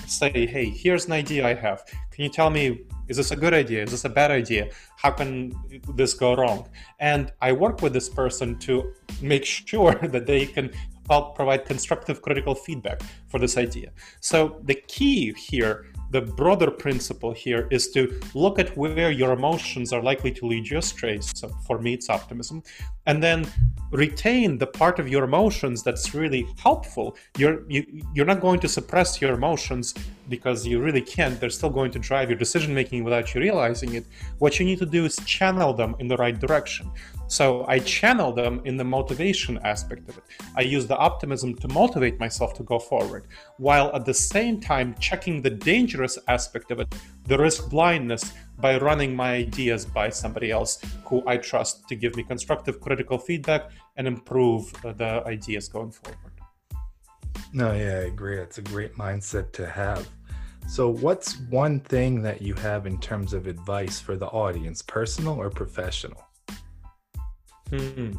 say, 0.08 0.46
hey, 0.46 0.70
here's 0.70 1.06
an 1.06 1.14
idea 1.14 1.48
I 1.48 1.54
have. 1.54 1.86
Can 2.12 2.24
you 2.24 2.30
tell 2.30 2.50
me, 2.50 2.82
is 3.08 3.18
this 3.18 3.32
a 3.32 3.36
good 3.36 3.54
idea? 3.54 3.84
Is 3.84 3.92
this 3.92 4.06
a 4.06 4.10
bad 4.10 4.32
idea? 4.32 4.70
How 4.98 5.12
can 5.12 5.54
this 5.96 6.14
go 6.14 6.36
wrong? 6.36 6.68
And 7.00 7.32
I 7.42 7.52
work 7.52 7.82
with 7.82 7.94
this 7.94 8.10
person 8.10 8.58
to 8.60 8.94
make 9.22 9.46
sure 9.46 9.94
that 10.14 10.26
they 10.26 10.46
can 10.46 10.72
help 11.10 11.36
provide 11.36 11.66
constructive 11.66 12.22
critical 12.22 12.56
feedback 12.56 13.02
for 13.28 13.40
this 13.40 13.58
idea. 13.58 13.92
So 14.22 14.62
the 14.64 14.76
key 14.88 15.34
here 15.34 15.92
the 16.12 16.22
broader 16.22 16.70
principle 16.70 17.32
here 17.32 17.68
is 17.72 17.90
to 17.92 18.20
look 18.34 18.60
at 18.60 18.76
where 18.76 19.12
your 19.12 19.32
emotions 19.32 19.94
are 19.94 20.04
likely 20.04 20.32
to 20.32 20.46
lead 20.46 20.70
you 20.70 20.78
astray. 20.78 21.20
So 21.22 21.48
for 21.66 21.80
me, 21.80 21.94
it's 21.94 22.10
optimism, 22.10 22.64
and 23.06 23.22
then 23.22 23.46
retain 23.92 24.58
the 24.58 24.68
part 24.68 25.00
of 25.00 25.10
your 25.10 25.24
emotions 25.24 25.84
that's 25.84 26.14
really 26.14 26.48
helpful. 26.58 27.16
You're 27.38 27.64
you, 27.70 27.86
you're 28.14 28.26
not 28.26 28.40
going 28.40 28.60
to 28.62 28.68
suppress 28.68 29.22
your 29.22 29.34
emotions 29.34 29.94
because 30.30 30.66
you 30.66 30.82
really 30.82 31.02
can't. 31.02 31.40
They're 31.40 31.50
still 31.50 31.70
going 31.70 31.92
to 31.92 32.00
drive 32.00 32.30
your 32.30 32.40
decision 32.40 32.74
making 32.74 33.04
without 33.04 33.34
you 33.34 33.42
realizing 33.42 33.96
it. 33.96 34.06
What 34.40 34.60
you 34.60 34.66
need 34.66 34.80
to 34.80 34.86
do 34.86 35.04
is 35.04 35.18
channel 35.26 35.74
them 35.74 35.96
in 36.00 36.08
the 36.08 36.16
right 36.16 36.40
direction. 36.40 36.90
So 37.28 37.66
I 37.68 37.80
channel 37.80 38.32
them 38.32 38.62
in 38.66 38.78
the 38.78 38.84
motivation 38.84 39.58
aspect 39.64 40.08
of 40.10 40.18
it. 40.18 40.24
I 40.56 40.62
use 40.62 40.88
the 40.88 40.98
optimism 40.98 41.56
to 41.56 41.68
motivate 41.68 42.20
myself 42.20 42.54
to 42.56 42.64
go 42.64 42.80
forward, 42.80 43.28
while 43.58 43.94
at 43.96 44.06
the 44.06 44.14
same 44.14 44.60
time 44.60 44.96
checking 45.00 45.42
the 45.42 45.50
dangerous 45.50 46.18
aspect 46.28 46.72
of 46.72 46.80
it, 46.80 46.94
the 47.26 47.38
risk 47.38 47.70
blindness, 47.70 48.34
by 48.58 48.78
running 48.78 49.16
my 49.16 49.34
ideas 49.34 49.86
by 49.86 50.10
somebody 50.10 50.52
else 50.52 50.80
who 51.12 51.22
I 51.28 51.38
trust 51.38 51.88
to 51.90 51.96
give 51.96 52.16
me 52.16 52.24
constructive 52.24 52.80
critical 52.80 53.20
feedback 53.20 53.70
and 53.98 54.08
improve 54.08 54.74
the 54.82 55.22
ideas 55.28 55.68
going 55.68 55.92
forward. 55.92 56.18
No, 57.54 57.74
yeah, 57.74 57.98
I 58.04 58.06
agree. 58.14 58.40
It's 58.40 58.58
a 58.58 58.62
great 58.62 58.96
mindset 58.96 59.52
to 59.54 59.68
have. 59.68 60.10
So, 60.68 60.88
what's 60.88 61.40
one 61.64 61.82
thing 61.82 62.22
that 62.22 62.42
you 62.42 62.54
have 62.56 62.88
in 62.88 62.98
terms 63.00 63.34
of 63.34 63.46
advice 63.46 64.00
for 64.00 64.16
the 64.16 64.28
audience, 64.28 64.82
personal 64.82 65.36
or 65.36 65.50
professional? 65.50 66.24
Mm-hmm. 67.72 68.14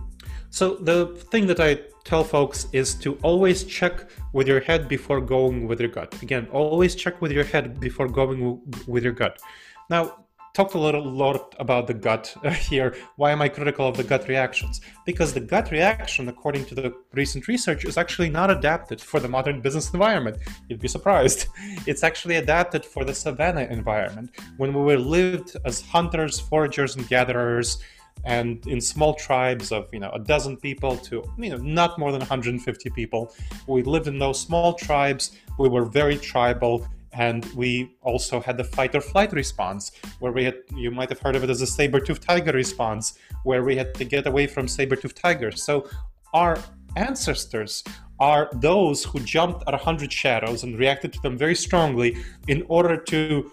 So 0.50 0.74
the 0.74 1.07
thing 1.31 1.46
that 1.46 1.61
I 1.61 1.81
tell 2.05 2.24
folks 2.24 2.66
is 2.72 2.94
to 2.96 3.14
always 3.22 3.64
check 3.64 4.11
with 4.35 4.46
your 4.46 4.61
head 4.61 4.87
before 4.87 5.20
going 5.20 5.66
with 5.66 5.81
your 5.81 5.88
gut. 5.88 6.20
Again, 6.22 6.46
always 6.52 6.94
check 6.94 7.22
with 7.22 7.33
your 7.33 7.44
head 7.44 7.81
before 7.81 8.09
going 8.09 8.61
with 8.87 9.02
your 9.02 9.14
gut. 9.14 9.40
Now, 9.88 10.21
talked 10.55 10.75
a 10.75 10.79
little 10.79 11.05
lot 11.05 11.55
about 11.59 11.87
the 11.87 11.95
gut 11.95 12.35
uh, 12.45 12.51
here. 12.71 12.95
Why 13.17 13.31
am 13.31 13.43
I 13.43 13.49
critical 13.49 13.88
of 13.88 13.97
the 13.97 14.05
gut 14.05 14.29
reactions? 14.29 14.81
Because 15.07 15.33
the 15.33 15.41
gut 15.41 15.71
reaction, 15.71 16.29
according 16.29 16.67
to 16.67 16.75
the 16.75 16.93
recent 17.12 17.49
research, 17.49 17.85
is 17.85 17.97
actually 17.97 18.31
not 18.31 18.51
adapted 18.51 19.01
for 19.01 19.21
the 19.21 19.29
modern 19.29 19.61
business 19.61 19.93
environment. 19.93 20.38
You'd 20.69 20.81
be 20.81 20.88
surprised. 20.88 21.47
It's 21.87 22.05
actually 22.05 22.37
adapted 22.37 22.85
for 22.85 23.05
the 23.05 23.15
savanna 23.15 23.62
environment 23.62 24.31
when 24.57 24.73
we 24.73 24.83
were 24.83 24.99
lived 24.99 25.57
as 25.65 25.81
hunters, 25.81 26.38
foragers, 26.38 26.97
and 26.97 27.09
gatherers 27.09 27.83
and 28.25 28.65
in 28.67 28.81
small 28.81 29.15
tribes 29.15 29.73
of 29.73 29.88
you 29.93 29.99
know 29.99 30.11
a 30.11 30.19
dozen 30.19 30.57
people 30.57 30.97
to 30.97 31.25
you 31.38 31.51
know 31.51 31.57
not 31.57 31.99
more 31.99 32.12
than 32.12 32.21
150 32.21 32.91
people 32.91 33.35
we 33.67 33.83
lived 33.83 34.07
in 34.07 34.19
those 34.19 34.38
small 34.38 34.75
tribes 34.75 35.33
we 35.59 35.69
were 35.69 35.85
very 35.85 36.17
tribal 36.17 36.87
and 37.12 37.44
we 37.55 37.94
also 38.01 38.40
had 38.40 38.57
the 38.57 38.64
fight 38.64 38.94
or 38.94 39.01
flight 39.01 39.33
response 39.33 39.92
where 40.18 40.33
we 40.33 40.44
had 40.44 40.57
you 40.75 40.90
might 40.90 41.09
have 41.09 41.20
heard 41.20 41.37
of 41.37 41.44
it 41.44 41.51
as 41.51 41.61
a 41.61 41.66
saber-toothed 41.66 42.22
tiger 42.22 42.53
response 42.53 43.18
where 43.44 43.62
we 43.64 43.77
had 43.77 43.94
to 43.94 44.05
get 44.05 44.27
away 44.27 44.46
from 44.46 44.66
saber-toothed 44.66 45.16
tigers 45.16 45.62
so 45.62 45.88
our 46.33 46.59
ancestors 46.96 47.85
are 48.20 48.48
those 48.55 49.05
who 49.05 49.18
jumped 49.20 49.62
at 49.66 49.75
100 49.75 50.12
shadows 50.12 50.62
and 50.62 50.79
reacted 50.79 51.12
to 51.12 51.20
them 51.22 51.37
very 51.37 51.55
strongly 51.55 52.16
in 52.48 52.64
order 52.68 52.96
to 52.96 53.51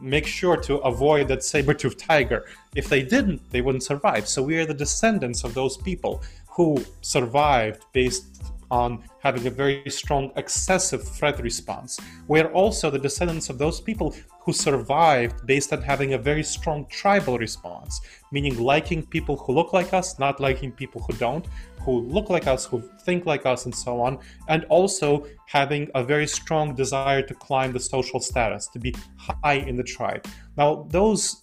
make 0.00 0.26
sure 0.26 0.56
to 0.56 0.76
avoid 0.78 1.28
that 1.28 1.44
saber-toothed 1.44 1.98
tiger. 1.98 2.46
If 2.74 2.88
they 2.88 3.02
didn't, 3.02 3.50
they 3.50 3.60
wouldn't 3.60 3.82
survive. 3.82 4.26
So 4.26 4.42
we 4.42 4.58
are 4.58 4.64
the 4.64 4.74
descendants 4.74 5.44
of 5.44 5.54
those 5.54 5.76
people 5.76 6.22
who 6.46 6.82
survived 7.02 7.84
based 7.92 8.42
on 8.70 9.02
having 9.20 9.46
a 9.46 9.50
very 9.50 9.82
strong 9.88 10.30
excessive 10.36 11.02
threat 11.02 11.40
response. 11.40 11.98
We're 12.26 12.52
also 12.52 12.90
the 12.90 12.98
descendants 12.98 13.50
of 13.50 13.58
those 13.58 13.80
people 13.80 14.14
who 14.40 14.52
survived 14.52 15.46
based 15.46 15.72
on 15.72 15.82
having 15.82 16.14
a 16.14 16.18
very 16.18 16.42
strong 16.42 16.86
tribal 16.86 17.38
response, 17.38 18.00
meaning 18.32 18.58
liking 18.58 19.04
people 19.04 19.36
who 19.36 19.52
look 19.52 19.72
like 19.72 19.92
us, 19.92 20.18
not 20.18 20.40
liking 20.40 20.72
people 20.72 21.02
who 21.02 21.12
don't, 21.18 21.46
who 21.82 22.00
look 22.00 22.30
like 22.30 22.46
us, 22.46 22.64
who 22.64 22.80
think 23.02 23.26
like 23.26 23.44
us, 23.46 23.64
and 23.66 23.74
so 23.74 24.00
on, 24.00 24.18
and 24.48 24.64
also 24.70 25.26
having 25.46 25.90
a 25.94 26.02
very 26.02 26.26
strong 26.26 26.74
desire 26.74 27.22
to 27.22 27.34
climb 27.34 27.72
the 27.72 27.80
social 27.80 28.20
status, 28.20 28.68
to 28.68 28.78
be 28.78 28.94
high 29.16 29.54
in 29.54 29.76
the 29.76 29.82
tribe. 29.82 30.26
Now, 30.56 30.86
those 30.90 31.40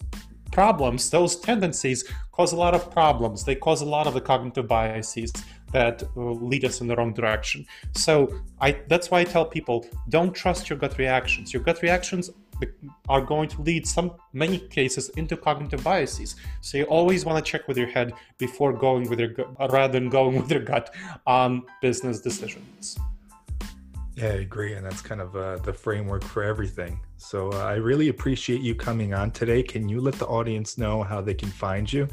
problems, 0.52 1.10
those 1.10 1.36
tendencies 1.36 2.04
cause 2.32 2.52
a 2.52 2.56
lot 2.56 2.74
of 2.74 2.90
problems. 2.90 3.44
They 3.44 3.54
cause 3.54 3.82
a 3.82 3.84
lot 3.84 4.06
of 4.06 4.14
the 4.14 4.20
cognitive 4.20 4.66
biases 4.66 5.32
that 5.76 6.02
lead 6.16 6.64
us 6.64 6.80
in 6.80 6.86
the 6.86 6.96
wrong 6.96 7.12
direction. 7.12 7.66
So 7.92 8.14
I, 8.66 8.68
that's 8.88 9.10
why 9.10 9.20
I 9.20 9.24
tell 9.24 9.44
people 9.44 9.86
don't 10.08 10.32
trust 10.42 10.70
your 10.70 10.78
gut 10.78 10.96
reactions. 10.96 11.52
Your 11.52 11.62
gut 11.62 11.82
reactions 11.82 12.30
are 13.10 13.20
going 13.20 13.48
to 13.50 13.60
lead 13.60 13.86
some 13.86 14.12
many 14.32 14.58
cases 14.78 15.10
into 15.20 15.36
cognitive 15.36 15.84
biases. 15.84 16.36
So 16.62 16.78
you 16.78 16.84
always 16.84 17.26
want 17.26 17.36
to 17.44 17.50
check 17.50 17.68
with 17.68 17.76
your 17.76 17.88
head 17.88 18.14
before 18.38 18.72
going 18.72 19.10
with 19.10 19.20
your 19.20 19.28
gut, 19.28 19.48
rather 19.70 19.92
than 19.92 20.08
going 20.08 20.34
with 20.40 20.50
your 20.50 20.64
gut 20.72 20.94
on 21.26 21.62
business 21.82 22.20
decisions. 22.20 22.98
Yeah, 24.14 24.28
I 24.28 24.38
agree, 24.48 24.72
and 24.72 24.86
that's 24.86 25.02
kind 25.02 25.20
of 25.20 25.36
uh, 25.36 25.56
the 25.58 25.74
framework 25.74 26.24
for 26.24 26.42
everything. 26.42 27.00
So 27.18 27.52
uh, 27.52 27.58
I 27.74 27.74
really 27.74 28.08
appreciate 28.08 28.62
you 28.62 28.74
coming 28.74 29.12
on 29.12 29.30
today. 29.30 29.62
Can 29.62 29.90
you 29.90 30.00
let 30.00 30.14
the 30.14 30.26
audience 30.26 30.78
know 30.78 31.02
how 31.02 31.20
they 31.20 31.34
can 31.34 31.50
find 31.50 31.92
you? 31.92 32.08